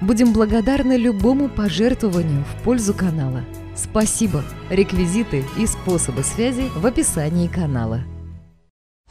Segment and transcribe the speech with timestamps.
[0.00, 3.44] Будем благодарны любому пожертвованию в пользу канала.
[3.76, 4.42] Спасибо!
[4.70, 8.02] Реквизиты и способы связи в описании канала.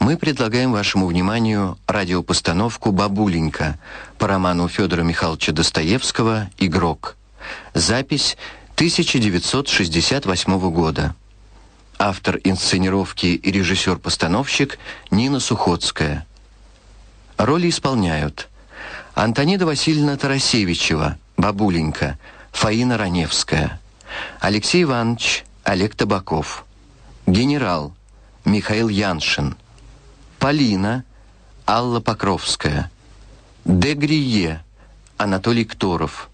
[0.00, 3.78] Мы предлагаем вашему вниманию радиопостановку «Бабуленька»
[4.18, 7.16] по роману Федора Михайловича Достоевского «Игрок».
[7.72, 8.36] Запись
[8.74, 11.14] 1968 года.
[11.98, 14.78] Автор инсценировки и режиссер-постановщик
[15.12, 16.26] Нина Сухоцкая.
[17.36, 18.49] Роли исполняют
[19.14, 22.18] Антонида Васильевна Тарасевичева, бабуленька,
[22.52, 23.80] Фаина Раневская,
[24.40, 26.64] Алексей Иванович, Олег Табаков,
[27.26, 27.94] генерал,
[28.44, 29.56] Михаил Яншин,
[30.38, 31.04] Полина,
[31.66, 32.90] Алла Покровская,
[33.64, 34.64] Дегрие,
[35.16, 36.30] Анатолий Кторов,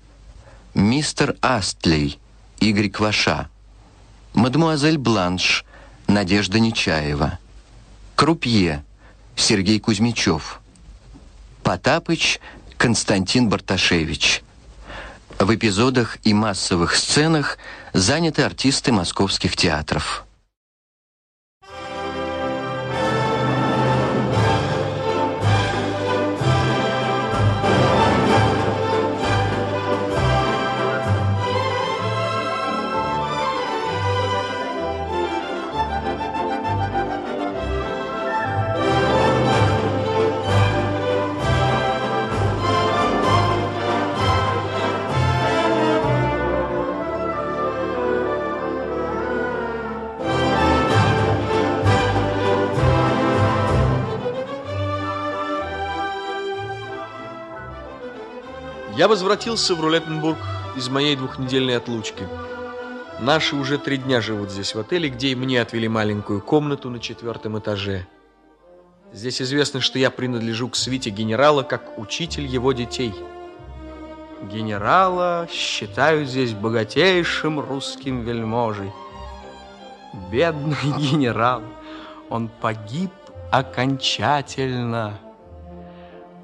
[0.74, 2.18] мистер Астлей,
[2.60, 3.48] Игорь Кваша,
[4.34, 5.64] мадемуазель Бланш,
[6.06, 7.38] Надежда Нечаева,
[8.14, 8.84] Крупье,
[9.34, 10.60] Сергей Кузьмичев,
[11.62, 12.38] Потапыч,
[12.76, 14.42] Константин Барташевич.
[15.38, 17.58] В эпизодах и массовых сценах
[17.92, 20.25] заняты артисты московских театров.
[58.96, 60.38] Я возвратился в Рулеттенбург
[60.74, 62.26] из моей двухнедельной отлучки.
[63.20, 66.98] Наши уже три дня живут здесь в отеле, где и мне отвели маленькую комнату на
[66.98, 68.06] четвертом этаже.
[69.12, 73.14] Здесь известно, что я принадлежу к свите генерала как учитель его детей.
[74.50, 78.92] Генерала считают здесь богатейшим русским вельможей.
[80.32, 81.60] Бедный генерал,
[82.30, 83.10] он погиб
[83.52, 85.20] окончательно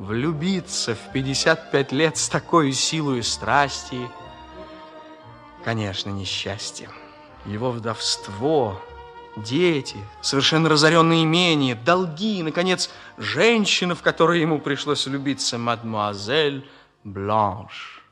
[0.03, 4.11] влюбиться в 55 лет с такой силой страсти,
[5.65, 6.91] конечно, несчастье.
[7.47, 8.81] Его вдовство,
[9.37, 16.69] дети, совершенно разоренные имения, долги, и, наконец, женщина, в которой ему пришлось влюбиться, мадемуазель
[17.05, 18.03] Бланш.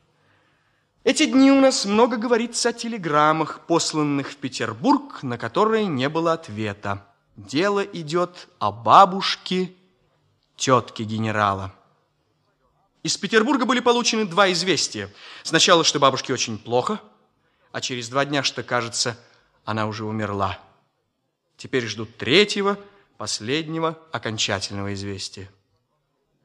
[1.03, 6.35] Эти дни у нас много говорится о телеграммах, посланных в Петербург, на которые не было
[6.35, 7.07] ответа.
[7.37, 9.73] Дело идет о бабушке
[10.57, 11.73] тетки генерала.
[13.03, 15.11] Из Петербурга были получены два известия.
[15.43, 17.01] Сначала, что бабушке очень плохо,
[17.73, 19.19] а через два дня, что, кажется,
[19.65, 20.59] она уже умерла.
[21.57, 22.79] Теперь ждут третьего,
[23.17, 25.51] последнего, окончательного известия.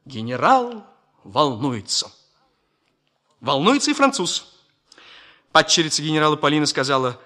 [0.04, 0.86] Генерал
[1.24, 2.10] волнуется.
[3.40, 4.54] Волнуется и француз.
[5.52, 7.20] Падчерица генерала Полина сказала,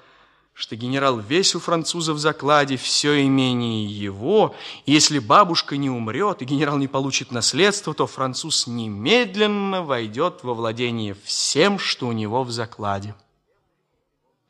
[0.55, 4.55] что генерал весь у француза в закладе, все имение его.
[4.85, 11.17] Если бабушка не умрет и генерал не получит наследство, то француз немедленно войдет во владение
[11.25, 13.15] всем, что у него в закладе.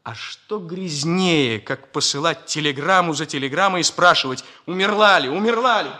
[0.02, 5.90] А что грязнее, как посылать телеграмму за телеграммой и спрашивать, умерла ли, умерла ли?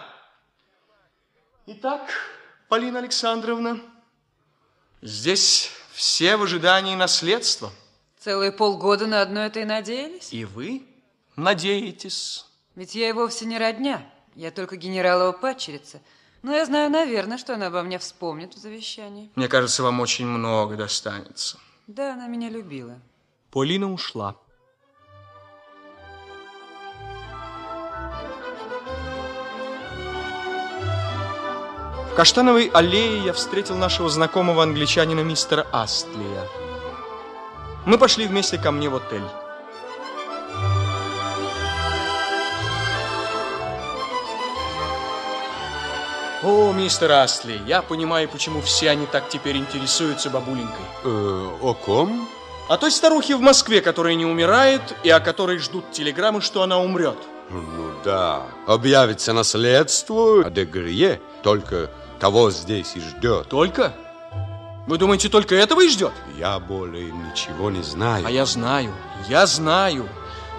[1.66, 2.10] Итак,
[2.68, 3.80] Полина Александровна,
[5.02, 7.70] здесь все в ожидании наследства.
[8.20, 10.30] Целые полгода на одно это и надеялись?
[10.30, 10.82] И вы
[11.36, 12.44] надеетесь?
[12.74, 14.06] Ведь я и вовсе не родня.
[14.34, 16.02] Я только генералова падчерица.
[16.42, 19.30] Но я знаю, наверное, что она обо мне вспомнит в завещании.
[19.36, 21.58] Мне кажется, вам очень много достанется.
[21.86, 22.98] Да, она меня любила.
[23.50, 24.36] Полина ушла.
[32.10, 36.46] В Каштановой аллее я встретил нашего знакомого англичанина мистера Астлия.
[37.86, 39.22] Мы пошли вместе ко мне в отель.
[46.42, 50.84] О, мистер Астли, я понимаю, почему все они так теперь интересуются бабуленькой.
[51.04, 52.26] Э, о ком?
[52.68, 56.78] О той старухе в Москве, которая не умирает, и о которой ждут телеграммы, что она
[56.78, 57.18] умрет.
[57.50, 61.90] Ну да, объявится наследство, а Дегрие только
[62.20, 63.48] того здесь и ждет.
[63.48, 63.92] Только?
[64.90, 66.12] Вы думаете, только этого и ждет?
[66.36, 68.26] Я более ничего не знаю.
[68.26, 68.92] А я знаю,
[69.28, 70.08] я знаю.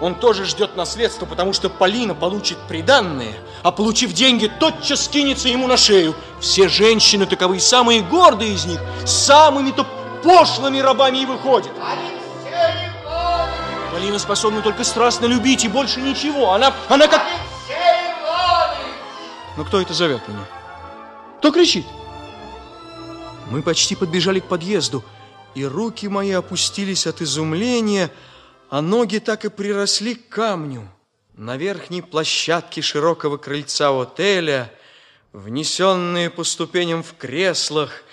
[0.00, 5.66] Он тоже ждет наследство, потому что Полина получит приданное, а получив деньги, тотчас кинется ему
[5.66, 6.14] на шею.
[6.40, 9.86] Все женщины таковы, самые гордые из них, самыми-то
[10.24, 11.72] пошлыми рабами и выходят.
[13.92, 16.52] Полина способна только страстно любить и больше ничего.
[16.52, 17.20] Она, она как...
[19.58, 20.46] Ну кто это зовет меня?
[21.36, 21.84] Кто кричит?
[23.52, 25.04] Мы почти подбежали к подъезду,
[25.54, 28.10] и руки мои опустились от изумления,
[28.70, 30.90] а ноги так и приросли к камню.
[31.34, 34.72] На верхней площадке широкого крыльца отеля,
[35.34, 38.04] внесенные по ступеням в креслах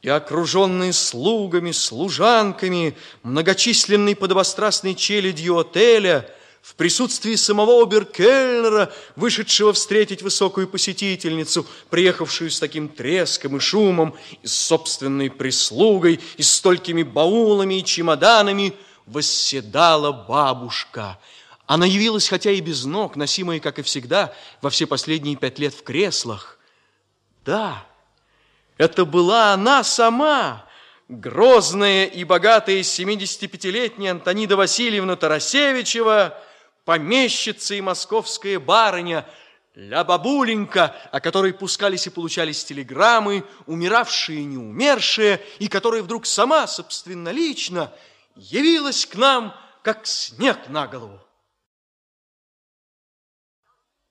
[0.00, 6.30] и окруженные слугами, служанками, многочисленной подобострастной челядью отеля,
[6.64, 14.46] в присутствии самого оберкельнера, вышедшего встретить высокую посетительницу, приехавшую с таким треском и шумом, и
[14.46, 18.74] с собственной прислугой, и с столькими баулами и чемоданами–
[19.06, 21.18] восседала бабушка.
[21.66, 25.74] Она явилась, хотя и без ног, носимая, как и всегда, во все последние пять лет
[25.74, 26.58] в креслах.
[27.44, 27.86] Да,
[28.76, 30.66] это была она сама,
[31.08, 36.38] грозная и богатая 75-летняя Антонида Васильевна Тарасевичева,
[36.84, 39.28] помещица и московская барыня,
[39.74, 46.26] Ля бабуленька, о которой пускались и получались телеграммы, умиравшие и не умершие, и которая вдруг
[46.26, 47.92] сама собственнолично
[48.36, 49.52] явилась к нам,
[49.82, 51.20] как снег на голову.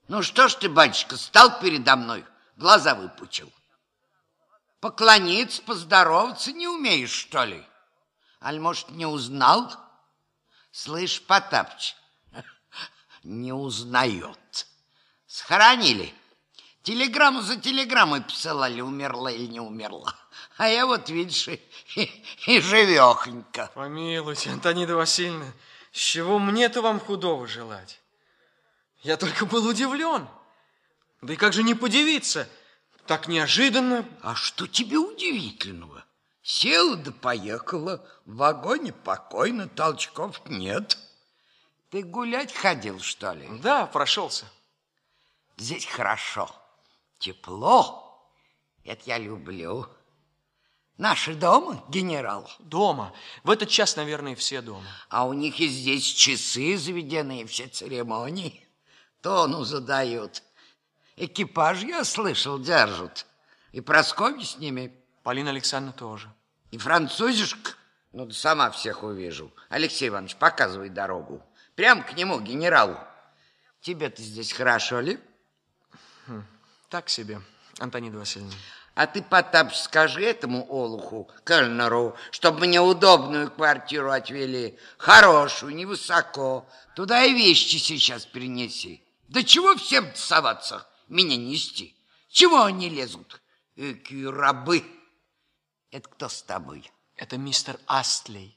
[0.09, 2.25] Ну что ж ты, батюшка, стал передо мной,
[2.57, 3.49] глаза выпучил.
[4.81, 7.65] Поклониться, поздороваться не умеешь, что ли?
[8.41, 9.73] Аль, может, не узнал?
[10.71, 11.95] Слышь, Потапыч,
[13.23, 14.67] не узнает.
[15.27, 16.13] Схоронили.
[16.83, 20.15] Телеграмму за телеграммой посылали, умерла или не умерла.
[20.57, 21.61] А я вот, видишь, и,
[21.95, 22.11] и,
[22.47, 22.61] и.
[23.73, 25.53] Помилуйте, Антонида Васильевна,
[25.93, 28.01] с чего мне-то вам худого желать?
[29.01, 30.27] Я только был удивлен.
[31.21, 32.49] Да и как же не подивиться?
[33.05, 34.05] Так неожиданно.
[34.21, 36.03] А что тебе удивительного?
[36.41, 40.97] Села да поехала, в вагоне покойно, толчков нет.
[41.93, 43.47] Ты гулять ходил, что ли?
[43.61, 44.47] Да, прошелся.
[45.57, 46.49] Здесь хорошо,
[47.19, 48.27] тепло.
[48.83, 49.85] Это я люблю.
[50.97, 52.49] Наши дома, генерал?
[52.57, 53.13] Дома.
[53.43, 54.87] В этот час, наверное, все дома.
[55.07, 58.67] А у них и здесь часы заведенные, все церемонии.
[59.21, 60.41] Тону задают.
[61.15, 63.27] Экипаж, я слышал, держат.
[63.71, 64.91] И Прасковья с ними.
[65.21, 66.33] Полина Александровна тоже.
[66.71, 67.73] И французишка.
[68.13, 69.51] Ну, сама всех увижу.
[69.69, 71.43] Алексей Иванович, показывай дорогу.
[71.75, 72.97] Прям к нему, генералу.
[73.81, 75.19] Тебе-то здесь хорошо ли?
[76.27, 76.43] Хм,
[76.89, 77.41] так себе,
[77.79, 78.53] Антонида Васильевна.
[78.95, 86.67] А ты, Потапыч, скажи этому олуху, Кельнеру, чтобы мне удобную квартиру отвели, хорошую, невысоко.
[86.95, 89.03] Туда и вещи сейчас перенеси.
[89.29, 91.95] Да чего всем соваться, меня нести?
[92.29, 93.41] Чего они лезут?
[93.75, 94.85] Какие рабы.
[95.89, 96.91] Это кто с тобой?
[97.15, 98.55] Это мистер Астлей.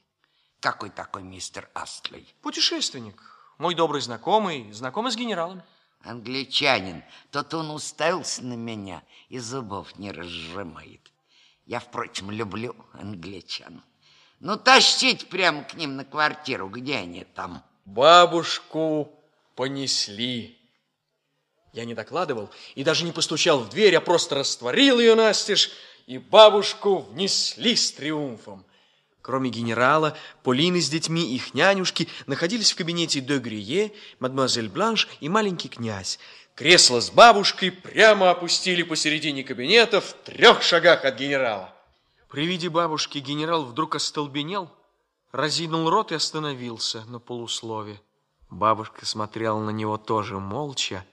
[0.59, 2.33] Какой такой мистер Астлей?
[2.41, 3.21] Путешественник,
[3.57, 5.61] мой добрый знакомый, знакомый с генералом.
[6.01, 11.01] Англичанин, тот он уставился на меня и зубов не разжимает.
[11.65, 13.83] Я, впрочем, люблю англичан.
[14.39, 17.63] Ну, тащите прямо к ним на квартиру, где они там?
[17.85, 19.11] Бабушку
[19.55, 20.57] понесли.
[21.73, 25.71] Я не докладывал и даже не постучал в дверь, а просто растворил ее настежь,
[26.05, 28.65] и бабушку внесли с триумфом.
[29.27, 33.91] Кроме генерала, Полины с детьми и их нянюшки находились в кабинете де Грие,
[34.21, 36.17] мадемуазель Бланш и маленький князь.
[36.55, 41.75] Кресло с бабушкой прямо опустили посередине кабинета в трех шагах от генерала.
[42.29, 44.71] При виде бабушки генерал вдруг остолбенел,
[45.33, 47.99] разинул рот и остановился на полуслове.
[48.49, 51.05] Бабушка смотрела на него тоже молча,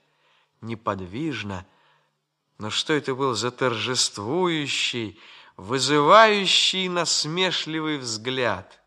[0.61, 1.65] неподвижно.
[2.59, 5.19] Но что это был за торжествующий,
[5.57, 8.79] вызывающий насмешливый взгляд.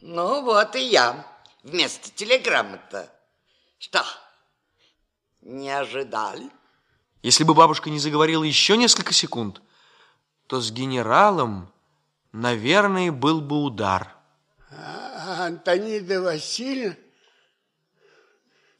[0.00, 1.26] Ну, вот и я
[1.62, 3.12] вместо телеграммы-то.
[3.78, 4.04] Что,
[5.40, 6.50] не ожидали?
[7.22, 9.60] Если бы бабушка не заговорила еще несколько секунд,
[10.46, 11.72] то с генералом,
[12.32, 14.14] наверное, был бы удар.
[14.70, 16.96] А, Антонида Васильевна,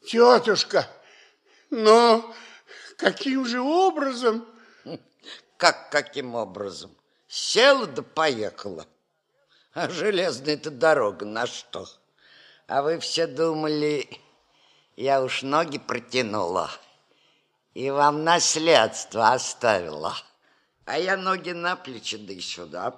[0.05, 0.89] тетушка,
[1.69, 2.33] но
[2.97, 4.45] каким же образом...
[5.59, 6.89] Как каким образом?
[7.27, 8.87] Села да поехала.
[9.73, 11.85] А железная-то дорога на что?
[12.67, 14.07] А вы все думали,
[14.95, 16.71] я уж ноги протянула
[17.73, 20.15] и вам наследство оставила.
[20.85, 22.95] А я ноги на плечи да и сюда.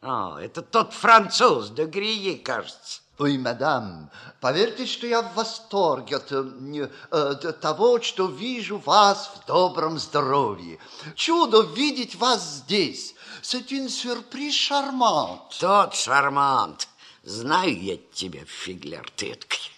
[0.00, 3.02] А, это тот француз, де Грие, кажется.
[3.18, 4.10] Ой, мадам,
[4.40, 10.78] поверьте, что я в восторге от э, э, того, что вижу вас в добром здоровье.
[11.16, 13.16] Чудо видеть вас здесь.
[13.42, 15.58] C'est une surprise charmante.
[15.58, 16.88] Тот шармант.
[17.24, 19.72] Знаю я тебя, фиглер ты эткий.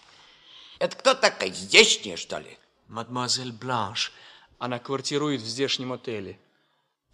[0.77, 2.59] Это кто такая, здешняя, что ли?
[2.89, 4.13] Мадемуазель Бланш.
[4.59, 6.39] Она квартирует в здешнем отеле.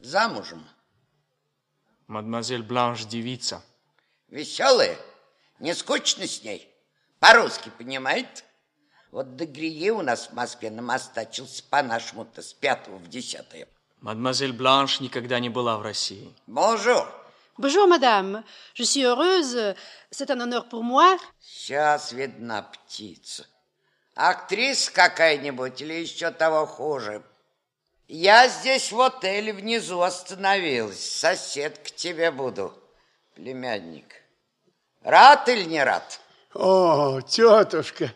[0.02, 0.68] Замужем.
[2.08, 3.64] Мадемуазель Бланш девица.
[4.28, 4.98] Веселая?
[5.60, 6.72] Не скучно с ней?
[7.20, 8.44] По-русски понимает?
[9.12, 13.68] Вот де Грие у нас в Москве намастачился по-нашему-то с пятого в десятое.
[14.02, 16.34] Мадемуазель Бланш никогда не была в России.
[16.46, 17.08] Bonjour.
[17.58, 18.44] Bonjour, madame.
[18.76, 19.76] Je suis heureuse.
[20.12, 21.18] C'est un honneur pour moi.
[21.40, 23.48] Сейчас видна птица.
[24.14, 27.24] Актриса какая-нибудь или еще того хуже.
[28.08, 31.20] Я здесь в отеле внизу остановилась.
[31.20, 32.74] Сосед к тебе буду,
[33.34, 34.22] племянник.
[35.02, 36.20] Рад или не рад?
[36.54, 38.12] О, тетушка,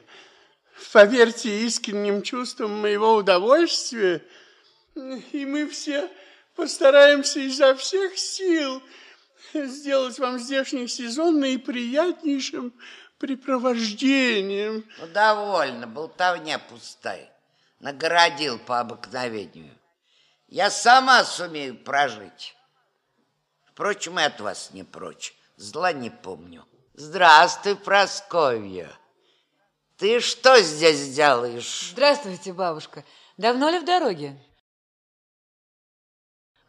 [0.92, 4.24] поверьте искренним чувствам моего удовольствия,
[4.96, 6.10] и мы все
[6.56, 8.82] постараемся изо всех сил
[9.54, 12.74] сделать вам здешний сезон наиприятнейшим
[13.18, 14.86] препровождением.
[15.00, 17.32] Ну, довольно, болтовня пустая.
[17.80, 19.76] Нагородил по обыкновению.
[20.48, 22.56] Я сама сумею прожить.
[23.66, 25.34] Впрочем, и от вас не прочь.
[25.56, 26.66] Зла не помню.
[27.04, 28.88] Здравствуй, Просковья.
[29.98, 31.90] Ты что здесь делаешь?
[31.94, 33.04] Здравствуйте, бабушка.
[33.38, 34.40] Давно ли в дороге?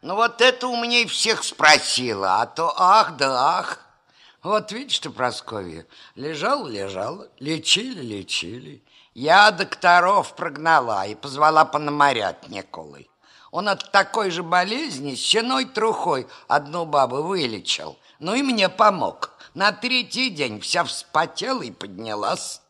[0.01, 3.79] Ну вот это у меня и всех спросила, а то ах да ах.
[4.41, 5.85] Вот видишь ты, Прасковья,
[6.15, 8.83] лежал, лежал, лечили, лечили.
[9.13, 13.07] Я докторов прогнала и позвала Пономарят Николай.
[13.51, 17.99] Он от такой же болезни щеной трухой одну бабу вылечил.
[18.17, 19.32] Ну и мне помог.
[19.53, 22.61] На третий день вся вспотела и поднялась.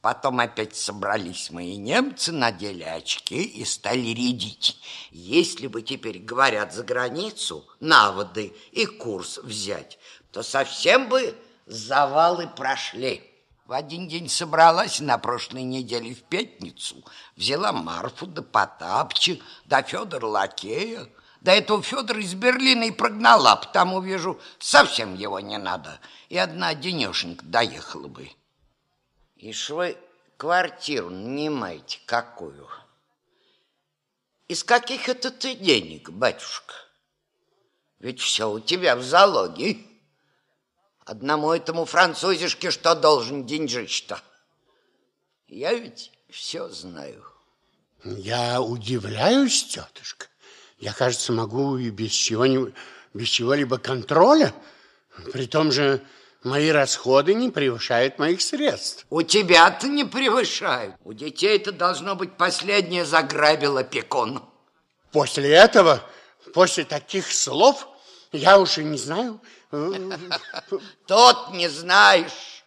[0.00, 4.78] Потом опять собрались мои немцы, надели очки и стали рядить.
[5.10, 9.98] Если бы теперь, говорят, за границу наводы и курс взять,
[10.32, 13.22] то совсем бы завалы прошли.
[13.66, 17.02] В один день собралась на прошлой неделе в пятницу,
[17.36, 21.06] взяла Марфу да Потапча, да Федора Лакея,
[21.44, 26.74] до этого Федора из Берлина и прогнала, потому, вижу, совсем его не надо, и одна
[26.74, 28.30] денешенька доехала бы.
[29.36, 29.98] Ишь вы
[30.38, 32.66] квартиру нанимаете какую?
[34.48, 36.74] Из каких это ты денег, батюшка?
[37.98, 39.76] Ведь все у тебя в залоге.
[41.04, 44.18] Одному этому французишке что должен деньжить-то?
[45.48, 47.22] Я ведь все знаю.
[48.02, 50.28] Я удивляюсь, тетушка.
[50.78, 52.44] Я, кажется, могу и без чего
[53.14, 54.52] без чего-либо контроля.
[55.32, 56.02] При том же
[56.42, 59.06] мои расходы не превышают моих средств.
[59.10, 60.96] У тебя-то не превышают.
[61.04, 64.42] У детей это должно быть последнее заграбил опекун.
[65.12, 66.02] После этого,
[66.52, 67.88] после таких слов,
[68.32, 69.40] я уже не знаю.
[71.06, 72.64] Тот не знаешь.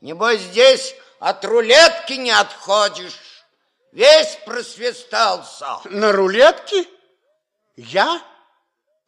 [0.00, 3.18] Небось, здесь от рулетки не отходишь.
[3.92, 5.78] Весь просвистался.
[5.84, 6.86] На рулетке?
[7.76, 8.22] Я?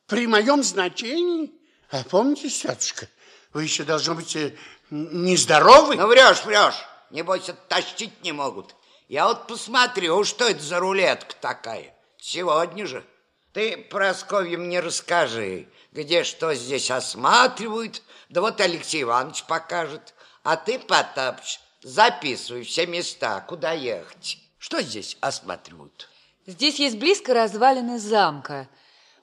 [0.07, 1.53] При моем значении?
[1.91, 3.09] А помните, тетушка,
[3.53, 4.57] вы еще, должно быть, э,
[4.91, 5.97] нездоровы?
[5.97, 6.85] Ну, врешь, врешь.
[7.11, 8.75] Небось, оттащить не могут.
[9.09, 11.95] Я вот посмотрю, что это за рулетка такая.
[12.19, 13.05] Сегодня же.
[13.53, 20.15] Ты, Просковья, мне расскажи, где что здесь осматривают, да вот Алексей Иванович покажет.
[20.43, 24.39] А ты, Потапыч, записывай все места, куда ехать.
[24.59, 26.11] Что здесь осматривают?
[26.47, 28.69] Здесь есть близко развалины замка.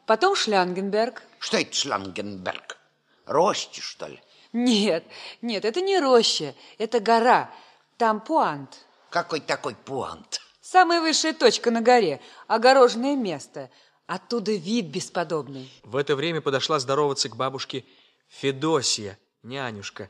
[0.05, 1.23] Потом Шлангенберг.
[1.39, 2.77] Что это Шлангенберг?
[3.25, 4.21] Рощи, что ли?
[4.51, 5.05] Нет,
[5.41, 7.49] нет, это не роща, это гора.
[7.97, 8.85] Там Пуант.
[9.09, 10.41] Какой такой Пуант?
[10.61, 13.69] Самая высшая точка на горе, огороженное место.
[14.05, 15.71] Оттуда вид бесподобный.
[15.83, 17.85] В это время подошла здороваться к бабушке
[18.27, 20.09] Федосия, нянюшка,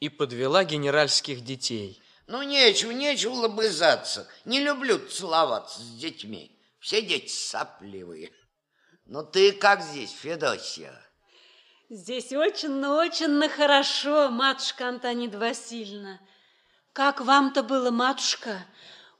[0.00, 2.02] и подвела генеральских детей.
[2.28, 4.28] Ну, нечего, нечего лобызаться.
[4.44, 6.54] Не люблю целоваться с детьми.
[6.78, 8.30] Все дети сопливые.
[9.06, 10.92] Ну, ты как здесь, Федосия?
[11.88, 16.20] Здесь очень-очень хорошо, матушка Антонида Васильевна.
[16.92, 18.62] Как вам-то было, матушка?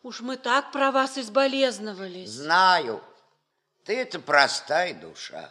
[0.02, 2.28] Уж мы так про вас изболезновались.
[2.28, 3.02] Знаю.
[3.86, 5.50] Ты это простая душа.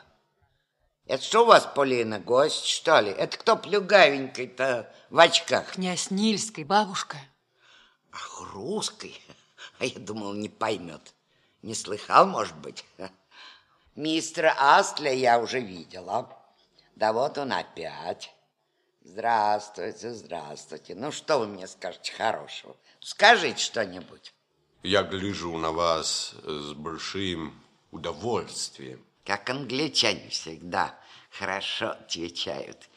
[1.08, 3.10] Это что у вас, Полина, гость, что ли?
[3.10, 5.72] Это кто плюгавенький-то в очках?
[5.72, 7.18] Князь Нильской, бабушка.
[8.12, 9.20] Ах, русский?
[9.80, 11.14] А я думал, не поймет.
[11.62, 12.86] Не слыхал, может быть?
[13.96, 16.30] Мистера Астля я уже видела.
[16.96, 18.34] Да вот он опять.
[19.04, 20.94] Здравствуйте, здравствуйте.
[20.96, 22.76] Ну, что вы мне скажете хорошего?
[23.00, 24.34] Скажите что-нибудь.
[24.84, 27.54] Я гляжу на вас с большим
[27.92, 29.04] удовольствием.
[29.26, 30.98] Как англичане всегда
[31.32, 32.90] хорошо отвечают.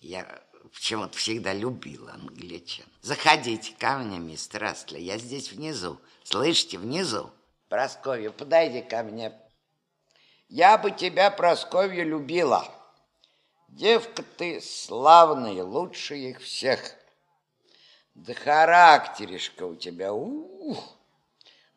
[0.00, 2.86] Я почему-то всегда любила англичан.
[3.00, 5.98] Заходите ко мне, мистер Астли, я здесь внизу.
[6.24, 7.30] Слышите, внизу?
[7.68, 9.32] Просковья, подойди ко мне.
[10.48, 12.68] Я бы тебя, Просковья, любила.
[13.68, 16.94] Девка ты славная, лучше их всех.
[18.14, 20.98] Да характеришка у тебя, ух!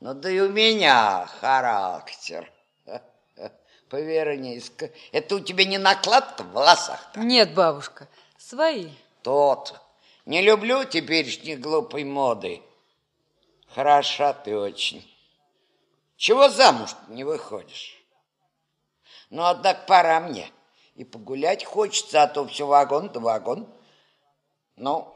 [0.02, 2.52] Ну да и у меня характер.
[3.90, 4.92] Повернись-ка.
[5.14, 7.24] Это у тебя не накладка в волосах -то?
[7.24, 8.10] Нет, бабушка,
[8.46, 8.90] свои.
[9.24, 9.82] Тот.
[10.26, 12.62] Не люблю теперешней глупой моды.
[13.74, 15.04] Хороша ты очень.
[16.16, 18.02] Чего замуж не выходишь?
[19.30, 20.50] Ну, однако, пора мне.
[20.96, 23.68] И погулять хочется, а то все вагон да вагон.
[24.78, 25.14] Ну,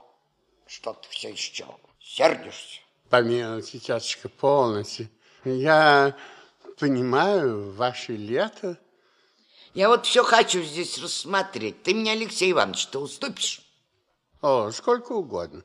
[0.66, 1.66] что ты все еще
[2.02, 2.82] сердишься?
[3.10, 5.08] Помилуйте, тетушка, полностью.
[5.46, 6.16] Я
[6.80, 8.78] понимаю ваше лето.
[9.74, 11.84] Я вот все хочу здесь рассмотреть.
[11.84, 13.62] Ты мне, Алексей Иванович, что уступишь?
[14.42, 15.64] О, сколько угодно.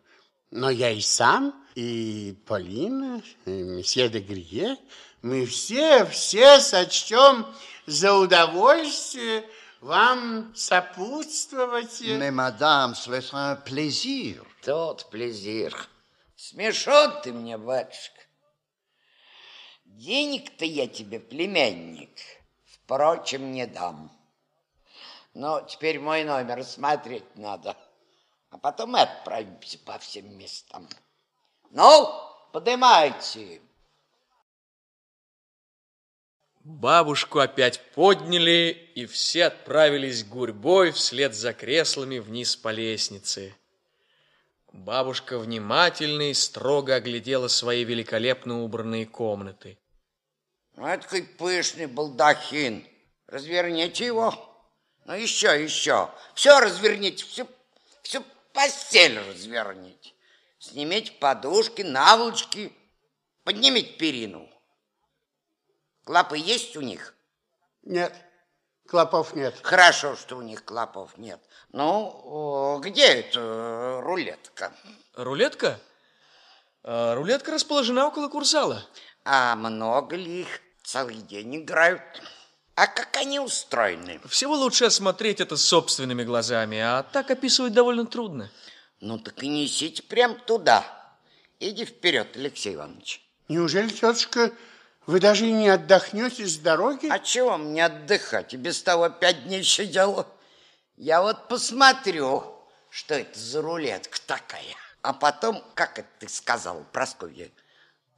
[0.51, 4.77] Но я и сам, и Полина, и месье де Грие,
[5.23, 7.47] мы все, все сочтем
[7.87, 9.49] за удовольствие
[9.81, 12.01] вам сопутствовать.
[12.01, 14.45] Mais, madame, ce sera un plaisir.
[14.63, 15.77] Тот плезир.
[16.37, 18.21] Смешон ты мне, батюшка.
[19.85, 22.19] Денег-то я тебе, племянник,
[22.85, 24.11] впрочем, не дам.
[25.33, 27.77] Но теперь мой номер смотреть надо.
[28.51, 30.89] А потом мы отправимся по всем местам.
[31.71, 32.09] Ну,
[32.53, 33.61] поднимайте.
[36.61, 43.55] Бабушку опять подняли, и все отправились гурьбой вслед за креслами вниз по лестнице.
[44.73, 49.79] Бабушка внимательно и строго оглядела свои великолепно убранные комнаты.
[50.77, 52.87] Ну, это какой пышный балдахин.
[53.27, 54.33] Разверните его.
[55.05, 56.11] Ну, еще, еще.
[56.35, 57.47] Все разверните, всю,
[58.03, 60.13] всю постель разверните.
[60.59, 62.73] Снимите подушки, наволочки,
[63.45, 64.49] поднимите перину.
[66.05, 67.15] Клопы есть у них?
[67.83, 68.15] Нет,
[68.89, 69.55] клопов нет.
[69.63, 71.41] Хорошо, что у них клопов нет.
[71.71, 74.73] Ну, где эта рулетка?
[75.15, 75.79] Рулетка?
[76.83, 78.87] А, рулетка расположена около курсала.
[79.25, 80.61] А много ли их?
[80.85, 82.03] Целый день играют.
[82.75, 84.21] А как они устроены?
[84.29, 88.51] Всего лучше осмотреть это собственными глазами, а так описывать довольно трудно.
[89.01, 90.85] Ну так и несите прям туда.
[91.59, 93.27] Иди вперед, Алексей Иванович.
[93.49, 94.53] Неужели, тетушка,
[95.07, 97.07] вы даже не отдохнете с дороги?
[97.11, 98.53] А чего мне отдыхать?
[98.53, 100.27] И без того пять дней сидела.
[100.99, 102.45] Я вот посмотрю,
[102.91, 104.77] что это за рулетка такая.
[105.01, 107.51] А потом, как это ты сказал, Прасковья,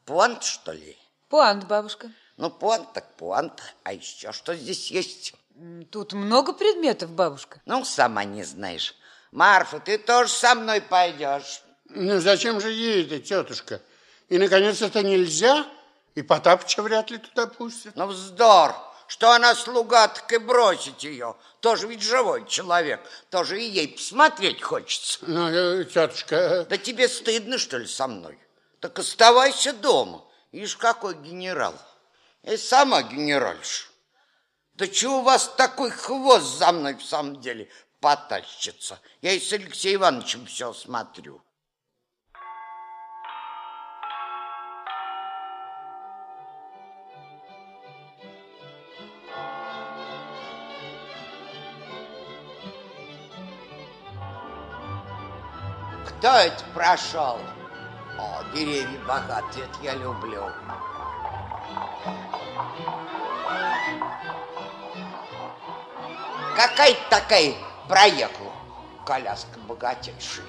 [0.04, 0.96] пуант, что ли?
[1.28, 2.10] Пуант, бабушка.
[2.36, 3.62] Ну, пуант так пуант.
[3.82, 5.34] А еще что здесь есть?
[5.90, 7.60] Тут много предметов, бабушка.
[7.64, 8.94] Ну, сама не знаешь.
[9.32, 11.62] Марфа, ты тоже со мной пойдешь.
[11.88, 13.80] Ну, зачем же едет, тетушка?
[14.28, 15.66] И, наконец, это нельзя?
[16.14, 17.96] И Потапыча вряд ли туда пустят.
[17.96, 18.74] Ну, вздор!
[19.06, 21.36] Что она слуга, так и бросить ее.
[21.60, 23.00] Тоже ведь живой человек.
[23.30, 25.18] Тоже и ей посмотреть хочется.
[25.22, 26.66] Ну, э, тетушка...
[26.68, 28.38] Да тебе стыдно, что ли, со мной?
[28.80, 30.24] Так оставайся дома.
[30.50, 31.74] Ишь, какой генерал.
[32.46, 33.88] И сама генеральша.
[34.74, 37.68] Да чего у вас такой хвост за мной в самом деле
[38.00, 39.00] потащится?
[39.20, 41.42] Я и с Алексеем Ивановичем все смотрю.
[56.06, 57.40] Кто это прошел?
[58.18, 60.48] О, деревья богатые, это я люблю.
[66.56, 67.54] Какая такая
[67.88, 68.52] проехала
[69.04, 70.46] коляска богатейшая?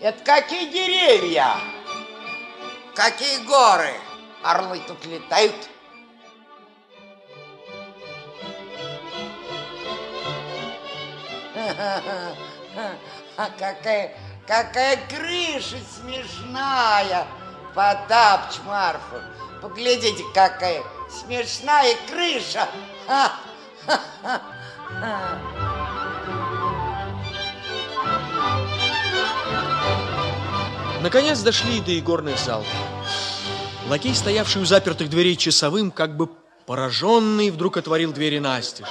[0.00, 1.54] Это какие деревья?
[2.94, 3.94] Какие горы?
[4.42, 5.68] Орлы тут летают?
[13.38, 14.16] А какая,
[14.46, 17.26] какая крыша смешная,
[17.74, 19.22] Потапч Марфа.
[19.60, 22.68] Поглядите, какая смешная крыша.
[31.02, 32.64] Наконец дошли до игорных зал.
[33.88, 36.28] Лакей, стоявший у запертых дверей часовым, как бы
[36.66, 38.88] пораженный, вдруг отворил двери настежь.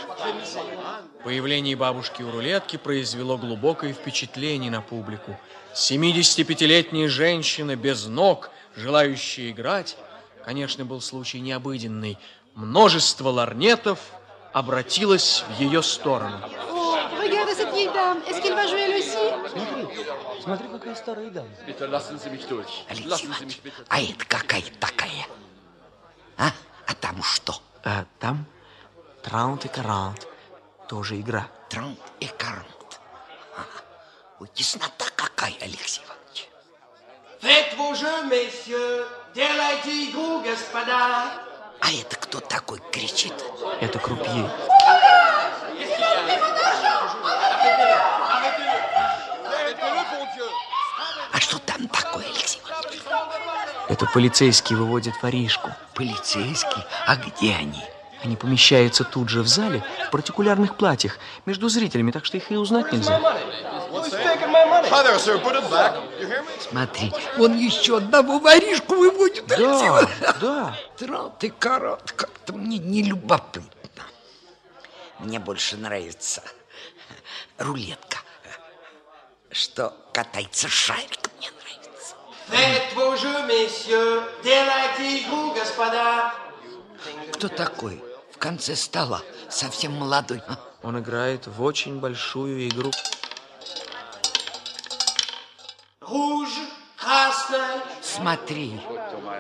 [1.26, 5.40] Появление бабушки у рулетки произвело глубокое впечатление на публику.
[5.74, 9.98] 75-летняя женщина без ног, желающая играть,
[10.46, 12.20] конечно, был случай необыденный.
[12.54, 13.98] Множество ларнетов
[14.54, 16.40] обратилось в ее сторону.
[19.24, 19.88] Смотри,
[20.44, 21.50] смотри, какая старая дама.
[22.88, 23.30] Алексей
[23.88, 25.26] а это какая такая?
[26.38, 26.52] А?
[26.86, 27.56] А там что?
[27.84, 28.46] А там
[29.24, 30.28] Траунт и Караунт.
[30.88, 31.48] Тоже игра.
[31.70, 33.00] Траунт и Караунт.
[34.40, 36.50] Ой, теснота какая, Алексей Иванович.
[37.42, 39.06] Faites vos jeux, messieurs.
[39.34, 41.32] Делайте игру, господа.
[41.82, 43.34] А это кто такой кричит?
[43.82, 44.50] Это крупье.
[51.32, 53.02] А что там такое, Алексей Иванович?
[53.90, 55.72] Это полицейские выводят воришку.
[55.94, 56.86] Полицейские?
[57.06, 57.84] А где они?
[58.26, 62.56] Они помещаются тут же в зале в партикулярных платьях между зрителями, так что их и
[62.56, 63.22] узнать нельзя.
[66.60, 70.10] Смотри, он еще одного воришку выводит, Да,
[70.42, 70.76] да.
[70.98, 73.70] Трот и корот, как-то мне не любопытно.
[75.20, 76.42] Мне больше нравится
[77.60, 78.18] рулетка,
[79.52, 82.16] что катается шарик, мне нравится.
[82.50, 84.24] Faites vos jeux, messieurs.
[85.56, 86.34] Господа.
[87.34, 88.02] Кто такой
[88.36, 90.42] в конце стола, совсем молодой?
[90.84, 92.92] Он играет в очень большую игру.
[96.02, 96.68] Rouge,
[96.98, 97.82] красный.
[98.02, 98.80] Смотри,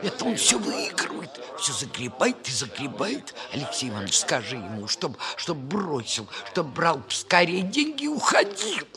[0.01, 1.29] это он все выигрывает,
[1.59, 3.35] все загребает и загребает.
[3.51, 8.87] Алексей Иванович, скажи ему, чтобы чтоб бросил, чтобы брал скорее деньги и уходил.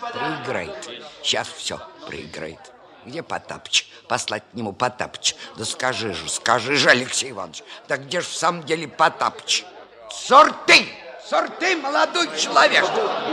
[0.00, 1.04] Проиграет.
[1.22, 2.72] Сейчас все проиграет.
[3.04, 3.88] Где Потапыч?
[4.08, 5.34] Послать к нему Потапыч.
[5.56, 7.62] Да скажи же, скажи же, Алексей Иванович.
[7.88, 9.64] Да где же в самом деле Потапыч?
[10.10, 10.88] Сорты!
[11.28, 12.84] Сорты, молодой человек!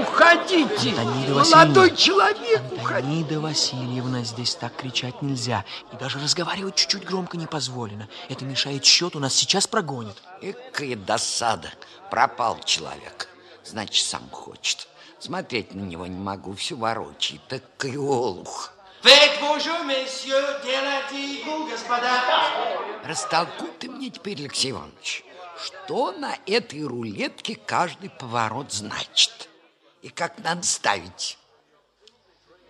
[0.01, 0.89] Уходите!
[0.89, 1.95] Антонида Молодой Васильевна.
[1.95, 3.05] человек, уходите!
[3.05, 5.63] Антонида Васильевна, здесь так кричать нельзя.
[5.93, 8.09] И даже разговаривать чуть-чуть громко не позволено.
[8.27, 10.21] Это мешает счету, нас сейчас прогонят.
[10.41, 11.71] Экая досада.
[12.11, 13.29] Пропал человек.
[13.63, 14.89] Значит, сам хочет.
[15.19, 17.47] Смотреть на него не могу, все ворочает.
[17.47, 18.74] Такой олух.
[19.05, 20.63] Faites vos jeux, messieurs.
[20.63, 22.23] Делайте игру, господа.
[23.03, 25.23] Растолкуй ты мне теперь, Алексей Иванович,
[25.63, 29.47] что на этой рулетке каждый поворот значит.
[30.01, 31.37] И как надо ставить.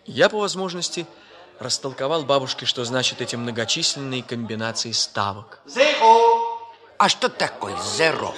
[0.06, 1.08] Я, по возможности,
[1.58, 5.62] растолковал бабушке, что значит эти многочисленные комбинации ставок.
[5.66, 6.60] Zéro.
[6.98, 8.36] А что такое зеро?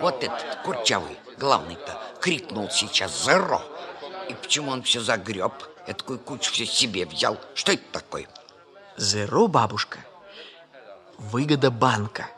[0.00, 3.62] Вот этот курчавый, главный-то, крикнул сейчас зеро.
[4.28, 5.52] И почему он все загреб?
[5.86, 7.38] Эдакую кучу все себе взял.
[7.54, 8.28] Что это такое?
[8.96, 9.98] Зеро, бабушка,
[11.18, 12.28] выгода банка.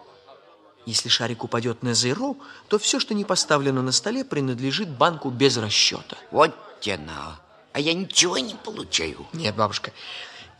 [0.86, 2.36] Если шарик упадет на зеро,
[2.68, 6.16] то все, что не поставлено на столе, принадлежит банку без расчета.
[6.30, 7.40] Вот тена.
[7.72, 9.26] А я ничего не получаю.
[9.32, 9.92] Нет, бабушка,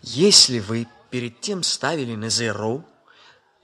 [0.02, 2.82] если вы перед тем ставили на зеро,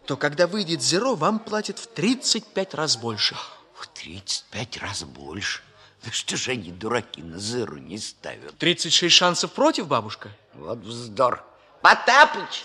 [0.07, 3.37] то когда выйдет зеро, вам платят в 35 раз больше.
[3.75, 5.63] В 35 раз больше.
[6.05, 8.57] Да что же они, дураки, на зеру не ставят?
[8.59, 10.31] 36 шансов против, бабушка?
[10.55, 11.43] Вот вздор.
[11.81, 12.65] Потапыч!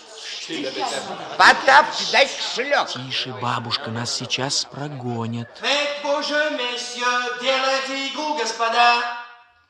[1.38, 2.88] Потапыч, дай шлеп!
[2.88, 5.48] Тише, бабушка, нас сейчас прогонят.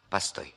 [0.08, 0.54] Постой.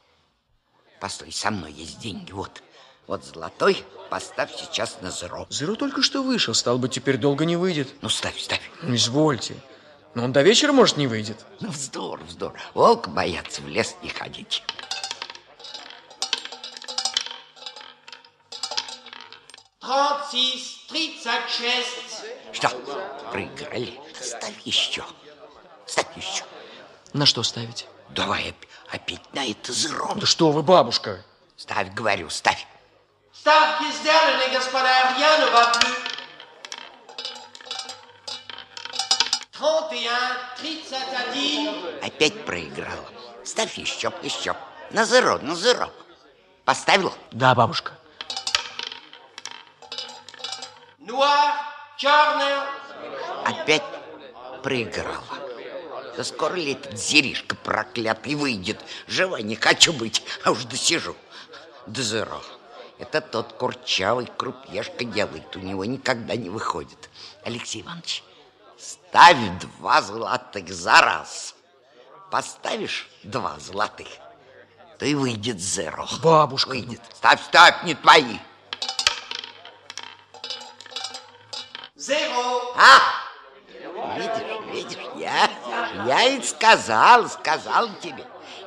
[1.00, 2.32] Постой, со мной есть деньги.
[2.32, 2.64] Вот.
[3.06, 3.84] Вот золотой.
[4.10, 5.46] Поставь сейчас на зеро.
[5.50, 7.90] Зеро только что вышел, стал бы теперь долго не выйдет.
[8.02, 8.62] Ну, ставь, ставь.
[8.82, 9.56] Ну, извольте.
[10.16, 11.44] Но он до вечера, может, не выйдет.
[11.60, 12.54] Ну, вздор, вздор.
[12.74, 14.64] Волк боятся в лес не ходить.
[19.82, 22.24] Trente-six, тридцать шесть.
[22.52, 22.70] Что,
[23.32, 24.00] проиграли?
[24.20, 25.04] Ставь еще.
[25.86, 26.44] Ставь еще.
[27.14, 27.88] На что ставить?
[28.10, 30.14] Давай оп- опять на это зеро.
[30.16, 31.24] Да что вы, бабушка?
[31.58, 32.66] Ставь, говорю, ставь.
[33.34, 35.16] Ставки сделаны, господа.
[35.18, 35.52] Rien
[42.02, 43.06] Опять проиграла.
[43.44, 44.56] Ставь еще, еще.
[44.92, 45.92] На зеро, на зеро.
[46.66, 47.14] Поставил?
[47.32, 47.94] Да, бабушка.
[51.00, 51.54] Noir,
[51.98, 52.64] черный.
[53.46, 53.84] Опять
[54.64, 55.24] проиграла.
[56.18, 58.80] Да скоро ли этот зеришка проклятый выйдет?
[59.08, 61.16] Жива не хочу быть, а уж досижу.
[61.86, 62.42] До зеро.
[62.98, 67.10] Это тот курчавый крупьешка делает, у него никогда не выходит.
[67.44, 68.24] Алексей Иванович,
[68.84, 71.56] ставь два золотых за раз.
[72.30, 74.08] Поставишь два золотых,
[74.98, 76.08] то и выйдет зеро.
[76.22, 76.70] Бабушка.
[76.70, 77.02] Выйдет.
[77.14, 78.38] Ставь, ставь, не твои.
[81.96, 82.76] Zéro.
[82.76, 83.24] А?
[84.18, 85.50] Видишь, видишь, я,
[86.06, 88.26] я и сказал, сказал тебе.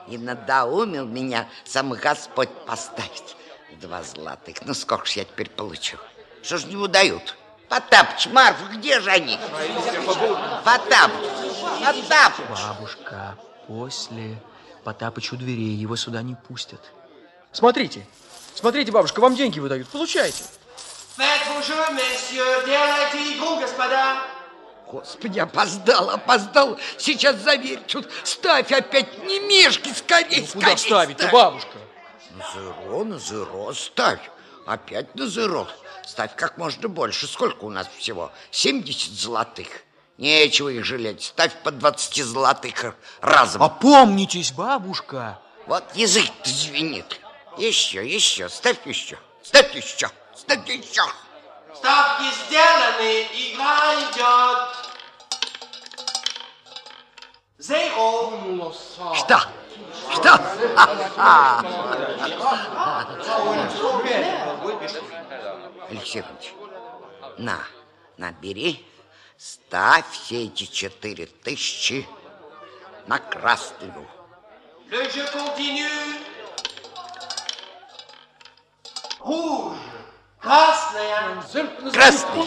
[0.08, 3.36] И надоумил меня сам Господь поставить.
[3.80, 4.56] Два золотых.
[4.64, 5.98] Ну, сколько ж я теперь получу?
[6.42, 7.36] Что ж не удают?
[7.68, 9.38] Потапыч, Марфа, где же они?
[10.64, 11.26] Потапыч,
[11.84, 12.46] Потапыч.
[12.48, 14.40] Бабушка, после
[14.84, 16.80] Потапыч у дверей, его сюда не пустят.
[17.52, 18.06] Смотрите,
[18.54, 20.44] смотрите, бабушка, вам деньги выдают, получайте.
[21.18, 21.24] La
[23.36, 24.22] игру, господа.
[24.86, 26.78] Господи, опоздал, опоздал.
[26.98, 31.78] Сейчас заверь, тут ставь опять, не мешки, скорей, Ну, скорей куда ставить-то, бабушка?
[32.36, 34.30] На зеро, на зеро ставь.
[34.66, 35.66] Опять на зеро.
[36.06, 37.26] Ставь как можно больше.
[37.26, 38.30] Сколько у нас всего?
[38.52, 39.66] 70 золотых.
[40.18, 41.24] Нечего их жалеть.
[41.24, 43.62] Ставь по 20 золотых разом.
[43.62, 45.40] Опомнитесь, бабушка.
[45.66, 47.20] Вот язык звенит.
[47.58, 49.18] Еще, еще, ставь еще.
[49.42, 51.02] Ставь еще, ставь еще.
[51.74, 53.26] Ставки сделаны.
[53.34, 54.86] Игра идет.
[57.58, 58.72] Zéro.
[59.14, 59.40] Что?
[60.12, 60.40] Что?
[65.88, 66.54] Алексей Иванович,
[67.38, 67.58] на,
[68.16, 68.84] на, бери,
[69.36, 72.06] ставь все эти четыре тысячи
[73.06, 74.06] на красную.
[74.88, 75.88] Le jeu continue.
[79.18, 79.76] Rouge.
[80.40, 81.42] Красная.
[81.92, 82.44] Красный.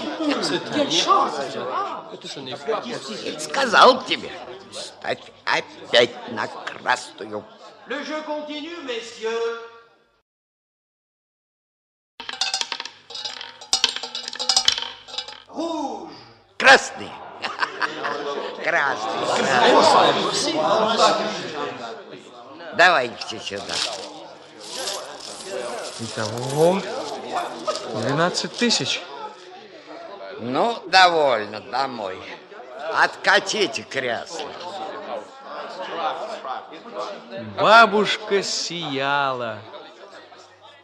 [3.39, 4.32] Сказал тебе,
[4.71, 7.45] ставь опять на красную.
[7.88, 9.60] Le jeu continue, messieurs.
[15.47, 16.12] Rouge.
[16.60, 17.10] Красный.
[18.63, 19.10] Красный.
[22.75, 23.73] Давай все сюда.
[25.99, 26.80] Итого
[27.93, 29.02] 12 тысяч.
[30.39, 32.19] Ну, довольно, домой.
[32.93, 34.47] Откатите кресло.
[37.58, 39.60] Бабушка сияла.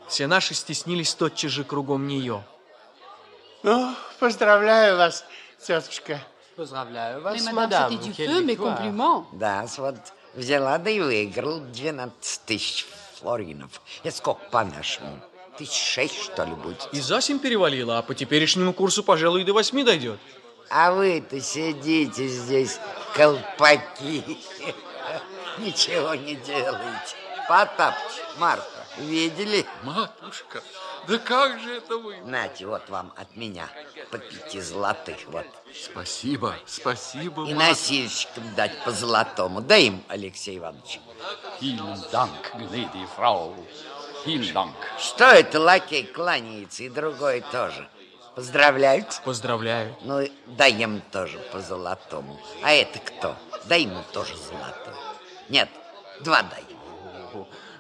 [0.08, 2.44] Все наши стеснились тотчас же кругом нее.
[3.64, 5.26] Ну, поздравляю вас,
[5.60, 6.20] тетушка.
[6.56, 7.38] Поздравляю Mais
[8.00, 9.26] du feu, mes compliments.
[9.34, 9.96] Да, вот
[10.36, 12.86] взяла да и выиграл 12 тысяч
[13.20, 13.82] флоринов.
[14.04, 15.20] Это сколько по-нашему?
[15.58, 16.90] Тысяч шесть, что ли, будет?
[16.92, 20.20] И за семь перевалила, а по теперешнему курсу, пожалуй, и до восьми дойдет.
[20.70, 22.80] А вы-то сидите здесь,
[23.14, 24.24] колпаки.
[25.60, 27.16] Ничего не делаете.
[27.48, 29.66] Потапыч, Марфа, видели?
[29.84, 30.64] Матушка,
[31.08, 32.18] да как же это вы?
[32.26, 33.70] Нате, вот вам от меня
[34.10, 35.46] по пяти золотых, вот.
[35.72, 39.62] Спасибо, спасибо, И носильщикам дать по золотому.
[39.62, 41.00] Дай им, Алексей Иванович.
[41.62, 43.54] Vielen Dank, gnädige Frau.
[44.26, 44.74] Vielen Dank.
[44.98, 47.88] Что это лакей кланяется, и другой тоже.
[48.36, 49.22] Поздравляют?
[49.24, 49.96] Поздравляю.
[50.02, 52.40] Ну, дай им тоже по золотому.
[52.64, 53.36] А это кто?
[53.66, 54.94] Дай ему тоже золотой.
[55.50, 55.70] Нет,
[56.22, 56.64] два дай.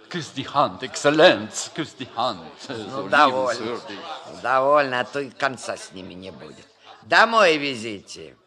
[0.08, 2.40] Küss die Hand, Exzellenz, küss die Hand.
[2.70, 3.80] Ну, довольно.
[4.42, 6.66] Довольно, а то и конца с ними не будет.
[7.02, 8.38] Домой везите.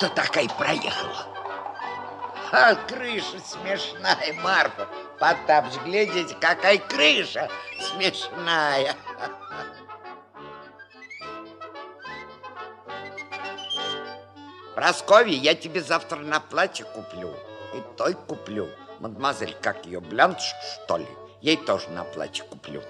[0.00, 1.26] Кто такая проехала?
[2.52, 4.88] А крыша смешная, Марфа.
[5.18, 8.96] Потапыч, глядите, какая крыша смешная.
[14.74, 17.34] Прасковья, я тебе завтра на платье куплю.
[17.74, 18.70] И той куплю.
[19.00, 21.08] Мадемуазель, как ее, Блянш, что ли?
[21.42, 22.82] Ей тоже на платье куплю.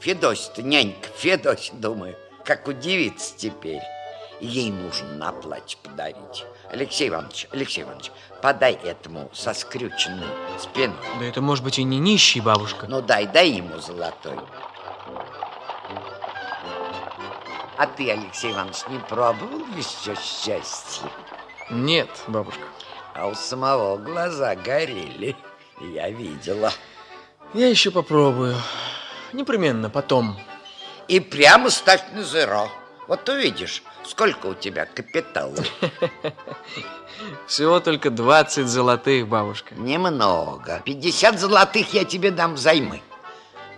[0.00, 3.82] Федосия-то, нянька, Федосия, думаю, как удивится теперь.
[4.40, 6.44] Ей нужно на платье подарить.
[6.70, 8.10] Алексей Иванович, Алексей Иванович,
[8.42, 10.26] подай этому со скрюченной
[10.58, 10.96] спиной.
[11.18, 12.86] Да это может быть и не нищий, бабушка.
[12.88, 14.38] Ну дай, дай ему золотой.
[17.76, 21.08] А ты, Алексей Иванович, не пробовал еще счастье?
[21.70, 22.62] Нет, бабушка.
[23.14, 25.36] А у самого глаза горели.
[25.80, 26.72] Я видела.
[27.52, 28.56] Я еще попробую.
[29.32, 30.38] Непременно, потом.
[31.08, 32.68] И прямо ставь на зеро.
[33.06, 35.56] Вот увидишь, сколько у тебя капитала.
[37.46, 39.74] Всего только 20 золотых, бабушка.
[39.74, 40.82] Немного.
[40.84, 43.00] 50 золотых я тебе дам взаймы.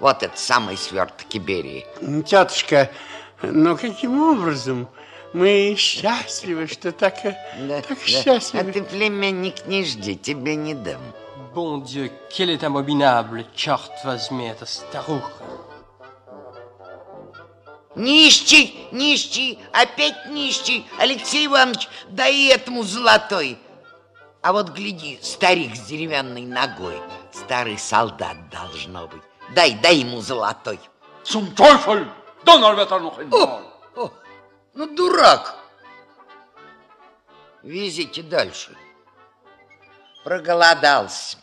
[0.01, 1.87] Вот это самый сверток Иберии.
[2.25, 2.91] Тетушка,
[3.43, 4.89] ну каким образом?
[5.33, 7.37] Мы счастливы, что так, э,
[7.69, 8.05] Да, так да.
[8.07, 8.71] счастливы.
[8.71, 11.01] А ты, племянник, не жди, тебе не дам.
[11.55, 15.43] Bon Dieu, quel est abominable, черт возьми, эта старуха.
[17.97, 20.87] Нищий, нищий, опять нищий.
[20.99, 23.59] Алексей Иванович, дай этому золотой.
[24.43, 27.01] А вот гляди, старик с деревянной ногой.
[27.33, 29.23] Старый солдат должно быть.
[29.55, 30.79] Дай, дай ему золотой.
[31.25, 32.07] Zum Teufel!
[32.45, 33.63] Donnerwetter noch einmal!
[33.97, 34.13] О,
[34.75, 35.57] ну дурак.
[37.63, 38.77] Везите дальше.
[40.23, 41.39] Проголодался.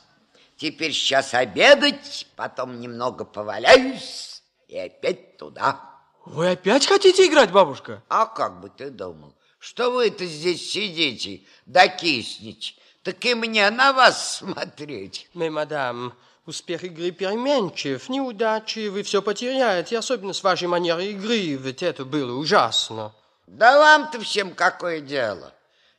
[0.56, 5.93] Теперь сейчас обедать, потом немного поваляюсь и опять туда.
[6.26, 8.02] Вы опять хотите играть, бабушка?
[8.08, 9.34] А как бы ты думал?
[9.60, 12.74] Что вы-то здесь сидите, да киснете?
[13.04, 15.30] Так и мне на вас смотреть.
[15.34, 16.14] Mais, madame,
[16.46, 22.38] успех игры переменчив, неудачи, вы все потеряете, особенно с вашей манерой игры, ведь это было
[22.38, 23.14] ужасно.
[23.48, 25.54] Да вам-то всем какое дело?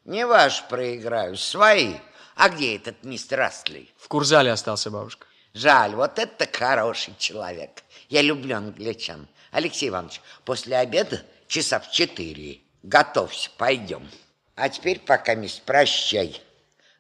[0.07, 1.95] Не ваш проиграю, свои.
[2.35, 3.91] А где этот мистер Астли?
[3.99, 5.27] В Курзале остался, бабушка.
[5.53, 7.85] Жаль, вот это хороший человек.
[8.09, 9.29] Я люблю англичан.
[9.55, 12.59] Алексей Иванович, после обеда часа в четыре.
[12.83, 14.11] Готовься, пойдем.
[14.57, 16.43] А теперь пока, мисс, прощай.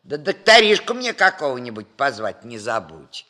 [0.04, 3.26] Да докторишку мне какого-нибудь позвать не забудь.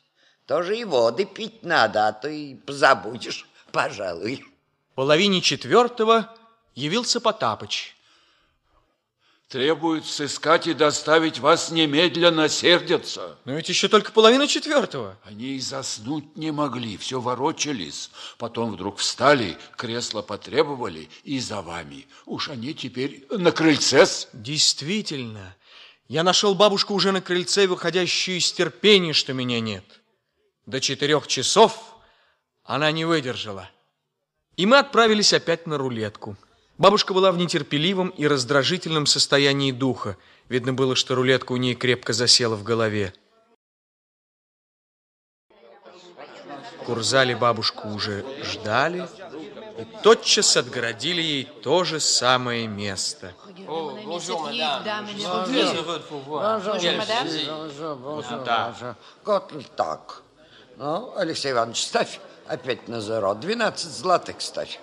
[0.47, 4.45] Тоже и воды пить надо, а то и позабудешь, пожалуй.
[4.93, 6.37] В половине четвертого
[6.75, 7.94] явился Потапыч.
[9.49, 13.39] Требуют сыскать и доставить вас немедленно, сердятся.
[13.45, 15.17] Но ведь еще только половина четвертого.
[15.23, 18.11] Они и заснуть не могли, все ворочались.
[18.39, 22.07] Потом вдруг встали, кресло потребовали и за вами.
[22.27, 24.29] Уж они теперь на крыльце -с.
[24.33, 25.55] Действительно,
[26.09, 29.85] я нашел бабушку уже на крыльце, выходящую из терпения, что меня нет.
[30.67, 31.95] До четырех часов
[32.65, 33.71] она не выдержала.
[34.57, 36.37] И мы отправились опять на рулетку.
[36.77, 40.17] Бабушка была в нетерпеливом и раздражительном состоянии духа.
[40.49, 43.15] Видно было, что рулетка у ней крепко засела в голове.
[46.81, 49.09] В Курзале бабушку уже ждали
[49.79, 53.33] и тотчас отгородили ей то же самое место.
[53.67, 54.23] Вот
[59.77, 60.23] так.
[60.77, 63.35] Ну, Алексей Иванович, ставь опять на зеро.
[63.35, 64.81] 12 злотых ставь.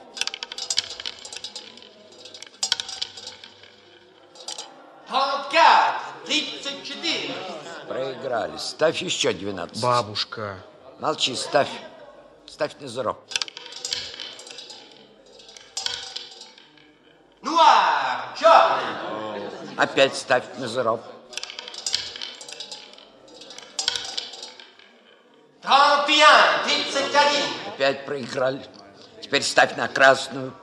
[7.92, 8.58] Проиграли.
[8.58, 9.82] Ставь еще 12.
[9.82, 10.60] Бабушка.
[11.00, 11.68] Молчи, ставь.
[12.48, 13.18] Ставь на зеро.
[17.42, 19.50] Нуар, черный.
[19.76, 21.02] Опять ставь на зеро.
[26.06, 27.46] Тридцать тридцать один.
[27.68, 28.66] Опять проиграли.
[29.22, 30.54] Теперь ставь на красную.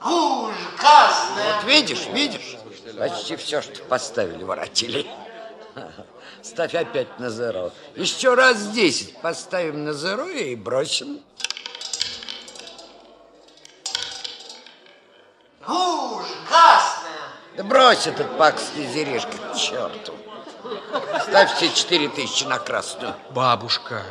[0.00, 1.54] Руж, красная.
[1.56, 2.49] Вот видишь, видишь?
[2.98, 5.06] Почти все, что поставили, воротили.
[6.42, 7.70] Ставь опять на зеро.
[7.96, 11.20] Еще раз 10 поставим на зеро и бросим.
[15.66, 17.30] Руж, красная.
[17.56, 20.14] Да брось этот пак с лизеришкой к черту.
[21.22, 23.14] Ставь все четыре тысячи на красную.
[23.30, 24.04] Бабушка.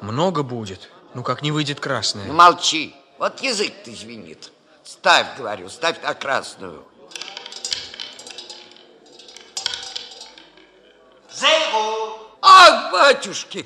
[0.00, 0.88] Много будет.
[1.14, 2.32] Ну, как не выйдет Ну, красное.
[2.32, 2.94] молчи.
[3.18, 4.50] Вот язык ты звенит.
[4.84, 6.84] Ставь, говорю, ставь на красную.
[11.32, 12.18] Зеро.
[12.92, 13.64] Батюшки!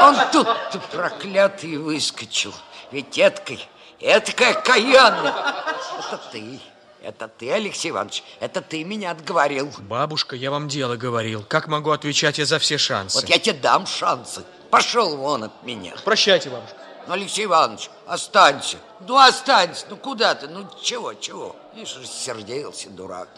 [0.00, 0.48] Он тут
[0.92, 2.52] проклятый выскочил.
[2.90, 3.66] Ведь эткой,
[4.00, 5.64] эткая каянна.
[5.98, 6.60] Это ты,
[7.02, 9.70] это ты, Алексей Иванович, это ты меня отговорил.
[9.78, 11.42] Бабушка, я вам дело говорил.
[11.42, 13.18] Как могу отвечать я за все шансы?
[13.20, 14.44] Вот я тебе дам шансы.
[14.70, 15.94] Пошел вон от меня.
[16.04, 16.76] Прощайте, бабушка.
[17.06, 18.78] Ну, Алексей Иванович, останься.
[19.06, 19.86] Ну, останься.
[19.90, 20.48] Ну, куда ты?
[20.48, 21.54] Ну, чего, чего?
[21.74, 23.28] Видишь, рассердился, дурак.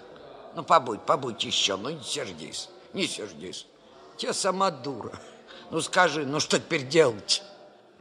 [0.55, 1.77] Ну, побудь, побудь еще.
[1.77, 2.68] Ну, не сердись.
[2.92, 3.66] Не сердись.
[4.16, 5.12] Тебя сама дура.
[5.70, 7.42] Ну, скажи, ну, что теперь делать?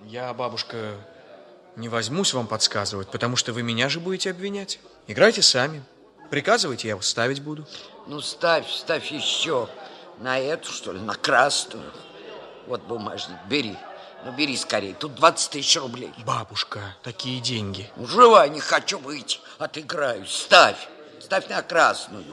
[0.06, 0.95] Я, бабушка,
[1.75, 4.80] не возьмусь вам подсказывать, потому что вы меня же будете обвинять.
[5.08, 5.84] Играйте сами.
[6.30, 7.67] Приказывайте, я вас ставить буду.
[8.08, 9.68] Ну, ставь, ставь еще.
[10.20, 11.91] На эту, что ли, на красную.
[12.68, 13.76] Вот бумажник, бери.
[14.24, 14.93] Ну, бери скорее.
[14.93, 16.13] Тут 20 тысяч рублей.
[16.26, 17.89] Бабушка, такие деньги.
[17.95, 19.41] Ну, живая, не хочу быть.
[19.57, 20.32] Отыграюсь.
[20.32, 20.88] Ставь.
[21.20, 22.24] Ставь на красную.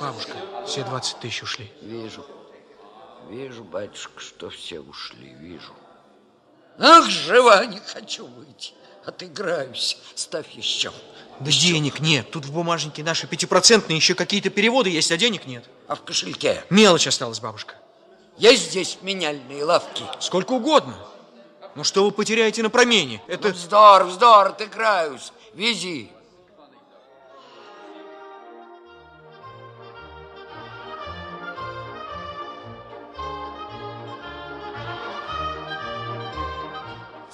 [0.00, 0.32] Бабушка,
[0.66, 1.72] все 20 тысяч ушли.
[1.82, 2.24] Вижу.
[3.28, 5.34] Вижу, батюшка, что все ушли.
[5.40, 5.72] Вижу.
[6.78, 8.74] Ах, жива, не хочу быть.
[9.04, 9.98] Отыграюсь.
[10.14, 10.92] Ставь еще.
[11.40, 12.30] Да денег нет.
[12.30, 15.64] Тут в бумажнике наши пятипроцентные еще какие-то переводы есть, а денег нет.
[15.88, 16.64] А в кошельке?
[16.70, 17.74] Мелочь осталась, бабушка.
[18.36, 20.04] Есть здесь меняльные лавки?
[20.20, 20.94] Сколько угодно.
[21.74, 23.20] Ну что вы потеряете на промене?
[23.26, 23.48] Это...
[23.48, 25.32] Ну, вздор, вздор, отыграюсь.
[25.54, 26.10] Вези.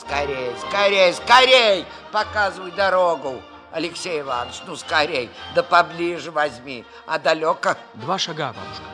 [0.07, 1.86] Скорей, скорей, скорей!
[2.12, 3.42] Показывай дорогу.
[3.72, 6.84] Алексей Иванович, ну скорей, да поближе возьми.
[7.07, 7.74] А далеко?
[7.94, 8.84] Два шага, бабушка.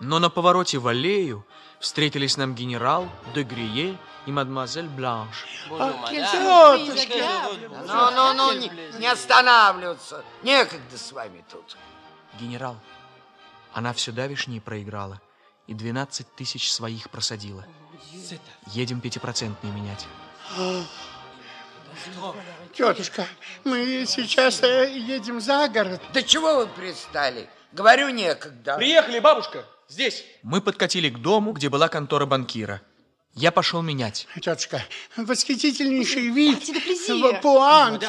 [0.00, 1.46] Но на повороте в аллею
[1.78, 3.96] встретились нам генерал, Дегрие
[4.26, 5.46] и мадемуазель Бланш.
[6.10, 7.42] Тетушка!
[7.86, 10.24] Ну, ну, ну, не, не останавливаться.
[10.42, 11.76] Некогда с вами тут.
[12.40, 12.76] Генерал,
[13.72, 15.20] она все давишнее проиграла
[15.66, 17.64] и 12 тысяч своих просадила.
[18.66, 20.06] Едем пятипроцентные менять.
[22.74, 23.26] Тетушка,
[23.62, 26.02] мы сейчас э, едем за город.
[26.12, 27.48] Да чего вы пристали?
[27.72, 28.76] Говорю, некогда.
[28.76, 30.24] Приехали, бабушка, здесь.
[30.42, 32.82] Мы подкатили к дому, где была контора банкира.
[33.32, 34.28] Я пошел менять.
[34.40, 34.84] Тетушка,
[35.16, 37.40] восхитительнейший вид.
[37.42, 38.04] Пуант.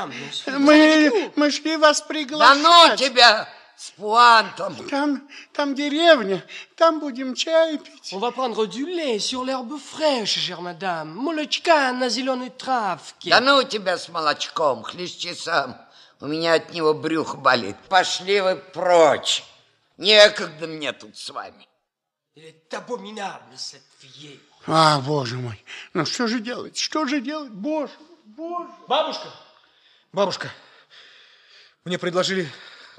[0.47, 2.61] Мы, мы шли вас приглашать.
[2.61, 3.49] Да ну тебя!
[3.77, 4.75] С пуантом.
[4.87, 6.45] Там, там деревня,
[6.75, 8.13] там будем чай пить.
[8.13, 11.13] On va prendre du lait sur l'herbe fraîche, chère madame.
[11.13, 13.29] Молочка на зеленой травке.
[13.29, 15.77] Да ну тебя с молочком, хлещи сам.
[16.21, 17.75] У меня от него брюх болит.
[17.89, 19.43] Пошли вы прочь.
[19.97, 21.67] Некогда мне тут с вами.
[24.67, 25.63] А, боже мой,
[25.93, 27.93] ну что же делать, что же делать, боже,
[28.25, 28.69] боже.
[28.87, 29.29] Бабушка,
[30.11, 30.51] бабушка,
[31.85, 32.51] мне предложили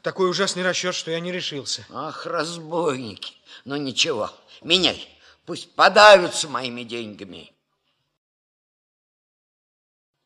[0.06, 1.84] такой ужасный расчет, что я не решился.
[1.90, 3.34] Ах, разбойники.
[3.64, 4.30] Ну ничего,
[4.62, 5.08] меняй.
[5.46, 7.52] Пусть подавятся моими деньгами.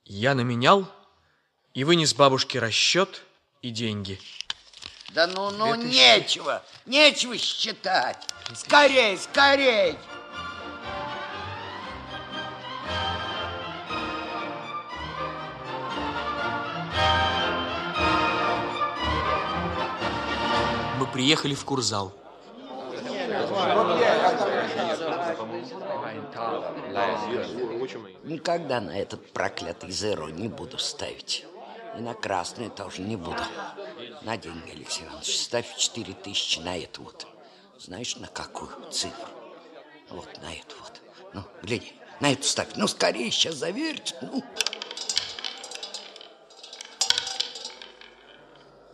[0.04, 0.86] Я наменял
[1.72, 3.22] и вынес бабушке расчет
[3.62, 4.20] и деньги.
[5.14, 8.22] Да ну, ну, нечего, нечего считать.
[8.54, 9.96] Скорей, скорей.
[21.12, 22.12] Приехали в Курзал.
[28.24, 31.46] Никогда на этот проклятый зеро не буду ставить.
[31.96, 33.42] И на красный тоже не буду.
[34.22, 37.26] На деньги, Алексей Иванович, ставь четыре тысячи на эту вот.
[37.78, 39.28] Знаешь, на какую цифру?
[40.10, 41.00] Вот на эту вот.
[41.32, 42.68] Ну, гляди, на эту ставь.
[42.76, 44.14] Ну, скорее, сейчас заверьте.
[44.20, 44.42] Ну.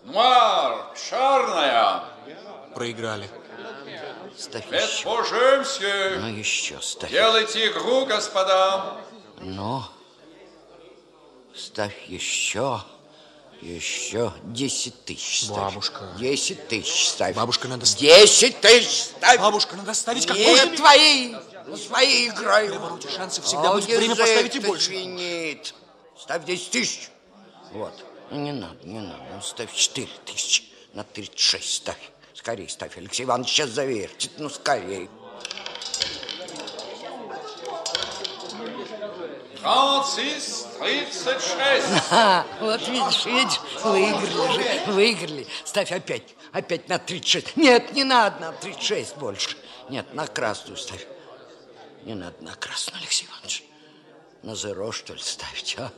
[0.07, 2.05] Нуар, шарная.
[2.75, 3.29] Проиграли.
[4.39, 6.19] Ставь еще.
[6.21, 7.11] Ну, еще ставь.
[7.11, 8.99] Делайте игру, господа.
[9.41, 9.83] Ну,
[11.55, 12.81] ставь еще.
[13.63, 15.57] Еще 10 тысяч ставь.
[15.73, 16.09] Бабушка.
[16.19, 17.35] 10 тысяч ставь.
[17.35, 17.87] Бабушка, надо...
[17.87, 19.41] 10 тысяч ставь.
[19.41, 20.77] Бабушка, надо ставить как Нет, можно...
[20.77, 21.35] твои.
[21.67, 22.69] Ну, свои играю.
[22.69, 24.87] Для ворот шансы всегда А, будет время поставить и больше.
[24.87, 25.75] звенит.
[26.21, 27.09] Ставь 10 тысяч.
[27.73, 27.95] Вот.
[28.31, 29.23] Не надо, не надо.
[29.35, 30.65] Ну, ставь 4 тысячи.
[30.95, 32.11] На 36 ставь.
[32.35, 34.33] Скорее ставь, Алексей Иванович сейчас завертит.
[34.39, 35.09] Ну, скорее.
[41.27, 41.87] Тридцать шесть.
[42.11, 45.47] А, вот видишь, видишь, выиграли же, выиграли.
[45.65, 47.57] Ставь опять, опять на 36.
[47.57, 49.57] Нет, не надо на 36 больше.
[49.91, 51.07] Нет, на красную ставь.
[52.05, 53.65] Не надо на красную, Алексей Иванович.
[54.43, 55.91] На зеро, что ли, ставить, а?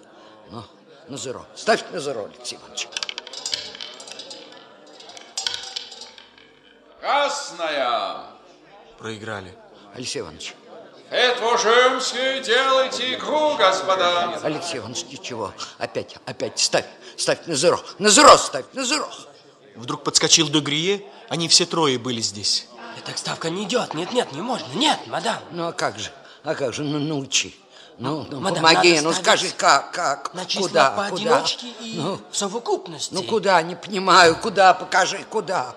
[0.50, 0.64] Ну,
[1.08, 1.46] на зеро.
[1.54, 2.88] Ставь на зеро, Алексей Иванович.
[7.00, 8.24] Красная.
[8.98, 9.56] Проиграли.
[9.94, 10.54] Алексей Иванович.
[11.10, 12.42] Это по-женски.
[12.44, 14.38] Делайте игру, господа.
[14.42, 15.54] Алексей Иванович, ничего.
[15.78, 16.84] Опять, опять ставь,
[17.16, 17.80] ставь на зеро.
[17.98, 19.08] На зеро ставь, на зеро.
[19.74, 22.66] Вдруг подскочил Дегрие, они все трое были здесь.
[23.06, 23.94] Так ставка не идет.
[23.94, 24.66] Нет, нет, не можно.
[24.74, 25.38] Нет, мадам.
[25.52, 26.10] Ну, а как же,
[26.42, 27.56] а как же, ну, научи.
[27.98, 31.84] Ну, ну мадам, помоги, ну скажи, как, как, На числа куда, поодиночке куда?
[31.84, 33.12] и Ну, в совокупности.
[33.12, 35.74] Ну куда, не понимаю, куда, покажи, куда.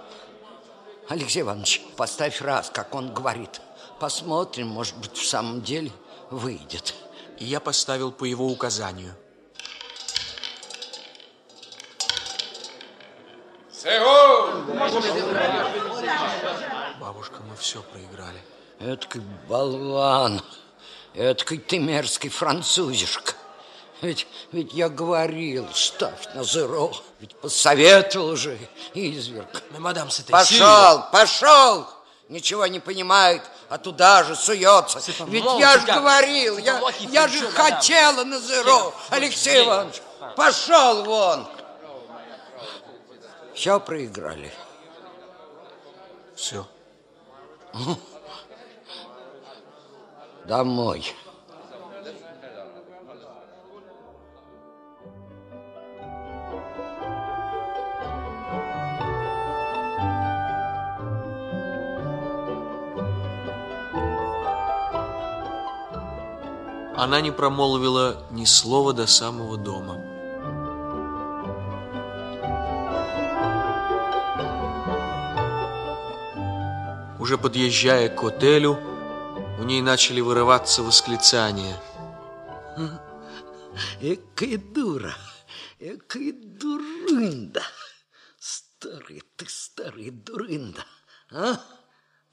[1.10, 3.60] Алексей Иванович, поставь раз, как он говорит.
[4.00, 5.92] Посмотрим, может быть, в самом деле
[6.30, 6.94] выйдет.
[7.40, 9.16] И я поставил по его указанию.
[13.74, 14.52] Зеро.
[17.00, 18.40] Бабушка, мы все проиграли.
[18.80, 20.42] Эдакий болван,
[21.14, 23.34] эдакий ты мерзкий французишка.
[24.02, 26.92] Ведь, ведь я говорил, ставь на зеро.
[27.20, 28.58] Ведь посоветовал же
[28.96, 29.62] изверг.
[29.72, 31.88] Mais madame, c'était Пошел, пошел!
[32.28, 35.00] Ничего не понимает, а туда же суется.
[35.00, 38.94] pas Ведь я же говорил, я, я же хотела на зеро.
[39.10, 40.02] Алексей Иванович,
[40.36, 41.48] пошел вон.
[43.54, 44.52] Все проиграли.
[46.36, 46.66] Все.
[50.46, 51.14] Домой.
[66.96, 69.96] Она не промолвила ни слова до самого дома.
[77.20, 78.78] Уже подъезжая к отелю,
[79.62, 81.80] у ней начали вырываться восклицания.
[84.02, 85.16] Экая дура,
[85.78, 87.62] экая дурында.
[88.40, 90.84] Старый ты, старый дурында.
[91.30, 91.60] А?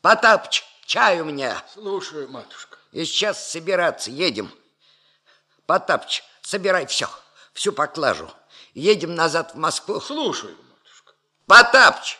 [0.00, 1.54] Потапыч, чаю мне.
[1.74, 2.78] Слушаю, матушка.
[2.92, 4.50] И сейчас собираться, едем.
[5.66, 7.10] Потапыч, собирай все,
[7.52, 8.30] всю поклажу.
[8.72, 10.00] Едем назад в Москву.
[10.00, 11.12] Слушаю, матушка.
[11.46, 12.18] Потапыч,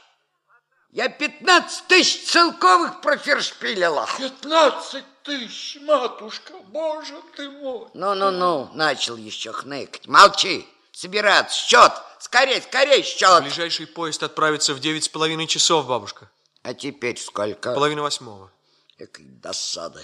[0.91, 4.09] я 15 тысяч целковых профершпилила.
[4.17, 7.89] 15 тысяч, матушка, боже ты мой.
[7.95, 10.07] Ну-ну-ну, начал еще хныкать.
[10.07, 11.93] Молчи, собираться, счет.
[12.19, 13.43] Скорей, скорей, счет.
[13.43, 16.31] Ближайший поезд отправится в девять с половиной часов, бабушка.
[16.63, 17.75] А теперь сколько?
[17.75, 18.51] Половина восьмого.
[18.97, 20.03] Экой досада.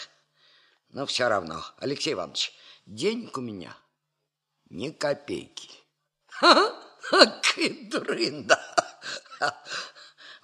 [0.90, 2.52] Но все равно, Алексей Иванович,
[2.86, 3.76] денег у меня
[4.70, 5.70] ни копейки.
[6.28, 7.42] Ха-ха,
[7.90, 8.60] дурында.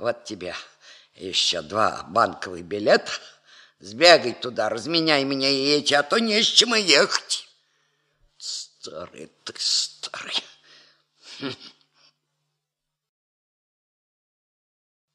[0.00, 0.56] Вот тебе
[1.14, 3.12] еще два банковых билета.
[3.80, 7.46] Сбегай туда, разменяй меня и эти, а то не с чем и ехать.
[8.38, 10.42] Старый ты, старый.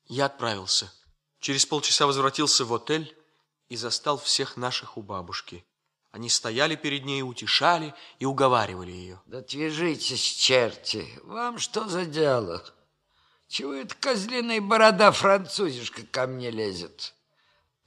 [0.06, 0.94] Я отправился.
[1.40, 3.18] Через полчаса возвратился в отель
[3.70, 5.66] и застал всех наших у бабушки.
[6.12, 9.20] Они стояли перед ней, утешали и уговаривали ее.
[9.26, 12.64] Да отвяжитесь, черти, вам что за дело?
[13.48, 17.14] Чего эта козлиная борода французишка ко мне лезет?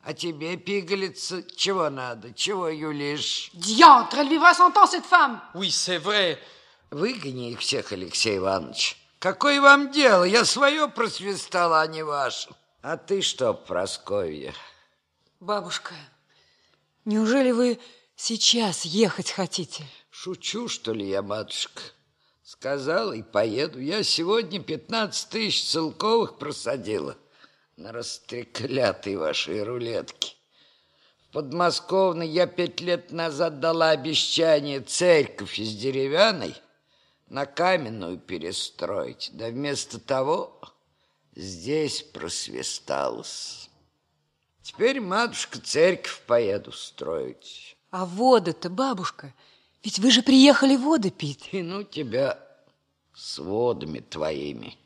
[0.02, 2.32] А тебе, пигалица, чего надо?
[2.32, 3.50] Чего юлишь?
[3.52, 6.38] Diantre, elle vivra cent ans, cette femme Oui, c'est vrai.
[6.90, 8.96] Выгони их всех, Алексей Иванович.
[9.18, 10.24] Какое вам дело?
[10.24, 12.48] Я свое просвистала, а не ваше.
[12.80, 14.54] А ты что, Прасковья?
[15.40, 15.94] Бабушка,
[17.04, 17.78] неужели вы
[18.16, 19.84] сейчас ехать хотите?
[20.10, 21.82] Шучу, что ли я, матушка?
[22.48, 23.78] Сказала и поеду.
[23.78, 27.14] Я сегодня 15 тысяч целковых просадила
[27.76, 30.34] на растреклятые ваши рулетки.
[31.20, 36.54] В подмосковной я пять лет назад дала обещание церковь из деревянной
[37.26, 39.28] на каменную перестроить.
[39.34, 40.58] Да вместо того
[41.36, 43.68] здесь просвисталась.
[44.62, 47.76] Теперь, матушка, церковь поеду строить.
[47.90, 49.34] А воды-то, бабушка,
[49.88, 51.48] ведь вы же приехали воды пить.
[51.52, 52.38] И ну тебя
[53.14, 54.76] с водами твоими.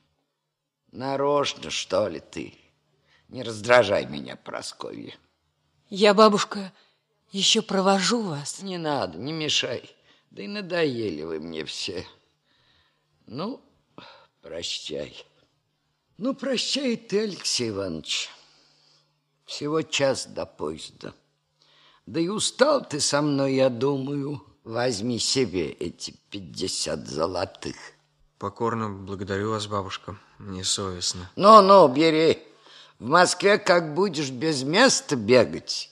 [0.92, 2.54] Нарочно, что ли, ты?
[3.28, 5.12] Не раздражай меня, Прасковья.
[5.90, 6.72] Я, бабушка,
[7.32, 8.62] еще провожу вас.
[8.62, 9.90] Не надо, не мешай.
[10.30, 12.06] Да и надоели вы мне все.
[13.26, 13.60] Ну,
[14.40, 15.16] прощай.
[16.16, 18.30] Ну, прощай ты, Алексей Иванович.
[19.46, 21.12] Всего час до поезда.
[22.06, 24.46] Да и устал ты со мной, я думаю.
[24.64, 27.74] Возьми себе эти пятьдесят золотых.
[28.38, 30.16] Покорно благодарю вас, бабушка.
[30.38, 31.28] Мне совестно.
[31.34, 32.40] Ну-ну, бери.
[33.00, 35.90] В Москве как будешь без места бегать,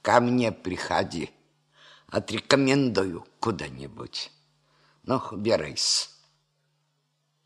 [0.00, 1.30] ко мне приходи.
[2.08, 4.32] Отрекомендую куда-нибудь.
[5.02, 6.08] Ну, убирайся.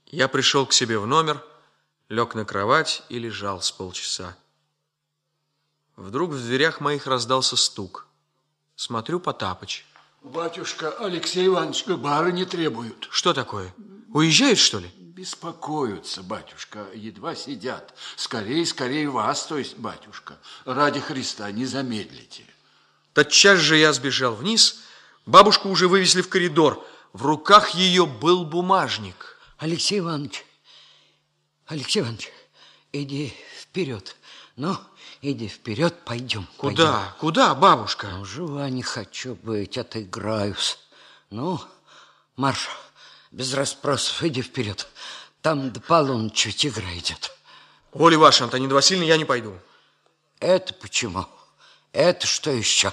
[0.07, 1.45] Я пришел к себе в номер,
[2.09, 4.37] лег на кровать и лежал с полчаса.
[5.97, 8.07] Вдруг в дверях моих раздался стук.
[8.77, 9.85] Смотрю, Потапыч.
[10.23, 13.09] Батюшка, Алексей Иванович, барыни требуют.
[13.11, 13.75] Что такое?
[14.15, 14.89] Уезжают, что ли?
[14.97, 17.93] Беспокоятся, батюшка, едва сидят.
[18.17, 20.39] Скорей, скорей вас, то есть, батюшка.
[20.65, 22.45] Ради Христа, не замедлите.
[23.15, 24.83] Тотчас же я сбежал вниз.
[25.27, 26.87] Бабушку уже вывезли в коридор.
[27.13, 29.39] В руках ее был бумажник.
[29.59, 30.45] Алексей Иванович,
[31.67, 32.31] Алексей Иванович,
[32.93, 34.17] иди вперед.
[34.57, 34.77] Ну,
[35.23, 36.47] иди вперед, пойдем.
[36.59, 36.93] Куда?
[36.93, 37.15] Пойдем.
[37.21, 38.09] Куда, бабушка?
[38.09, 40.79] Ну, жива не хочу быть, отыграюсь.
[41.31, 41.61] Ну,
[42.37, 42.69] марш,
[43.31, 44.87] без расспросов, иди вперед.
[45.41, 47.33] Там до полуночи игра идет.
[47.93, 49.59] Воля ваша, Антонина Васильевна, я не пойду.
[50.41, 51.27] Это почему?
[51.93, 52.93] Это что еще?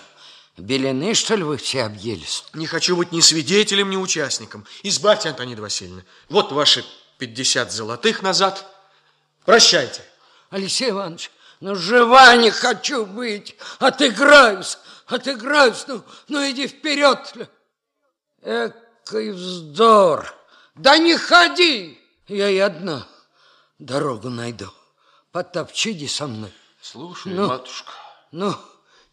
[0.57, 2.43] Белины, что ли, вы все объелись?
[2.53, 4.65] Не хочу быть ни свидетелем, ни участником.
[4.84, 6.03] Избавьте, Антонина Васильевна.
[6.27, 6.86] Вот ваши
[7.17, 8.65] 50 золотых назад.
[9.45, 10.03] Прощайте.
[10.49, 13.55] Алексей Иванович, ну жива не хочу быть.
[13.80, 15.86] Отыграюсь, отыграюсь.
[15.88, 17.49] Ну, ну иди вперед.
[18.41, 20.34] Экой вздор.
[20.76, 21.99] Да не ходи.
[22.28, 23.07] Я и одна
[23.80, 24.72] дорогу найду.
[25.32, 26.53] Потапчи, иди со мной.
[26.82, 27.91] Слушай, ну, матушка.
[28.32, 28.55] Ну,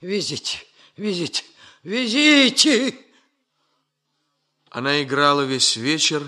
[0.00, 0.60] везите,
[0.96, 1.44] Везите,
[1.82, 2.98] везите!
[4.70, 6.22] Она играла весь вечер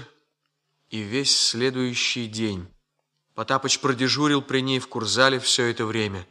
[0.90, 2.68] и весь следующий день.
[3.38, 6.26] Потапыч продежурил при ней в курзале все это время.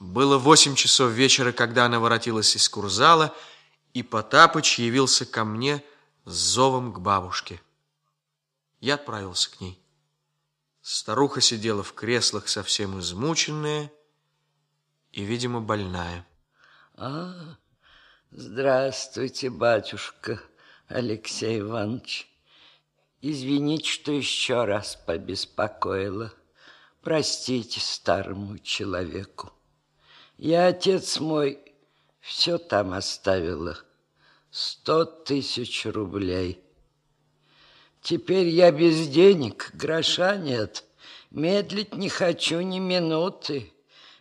[0.00, 3.36] Было восемь часов вечера, когда она воротилась из курзала,
[3.92, 5.84] и Потапыч явился ко мне
[6.24, 7.60] с зовом к бабушке.
[8.80, 9.78] Я отправился к ней.
[10.80, 13.92] Старуха сидела в креслах совсем измученная
[15.12, 16.26] и, видимо, больная.
[16.94, 17.34] А,
[18.30, 20.40] здравствуйте, батюшка
[20.88, 22.33] Алексей Иванович.
[23.26, 26.30] Извините, что еще раз побеспокоила.
[27.00, 29.50] Простите старому человеку.
[30.36, 31.58] Я, отец мой,
[32.20, 33.78] все там оставила.
[34.50, 36.62] Сто тысяч рублей.
[38.02, 40.84] Теперь я без денег, гроша нет.
[41.30, 43.72] Медлить не хочу ни минуты.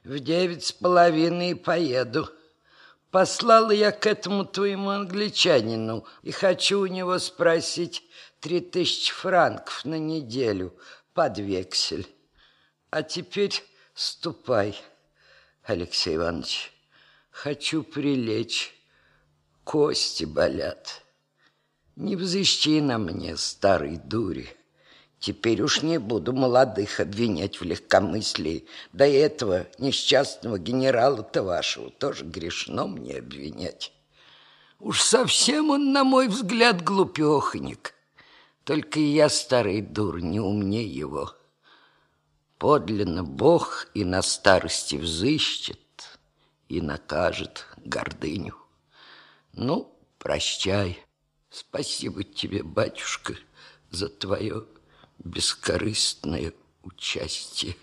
[0.05, 2.29] В девять с половиной поеду.
[3.13, 8.01] Послала я к этому твоему англичанину и хочу у него спросить
[8.39, 10.75] три тысячи франков на неделю
[11.13, 12.07] под вексель.
[12.89, 13.53] А теперь
[13.93, 14.81] ступай,
[15.61, 16.73] Алексей Иванович.
[17.29, 18.73] Хочу прилечь,
[19.63, 21.03] кости болят.
[21.95, 24.57] Не взыщи на мне, старой дури.
[25.23, 28.67] Теперь уж не буду молодых обвинять в легкомыслии.
[28.91, 33.93] До этого несчастного генерала-то вашего тоже грешно мне обвинять.
[34.81, 37.93] Уж совсем он, на мой взгляд, глупехник.
[38.65, 41.31] Только и я, старый дур, не умнее его.
[42.57, 45.79] Подлинно Бог и на старости взыщет,
[46.67, 48.57] и накажет гордыню.
[49.53, 51.01] Ну, прощай.
[51.49, 53.35] Спасибо тебе, батюшка,
[53.89, 54.65] за твое
[55.23, 56.53] бескорыстное
[56.83, 57.75] участие.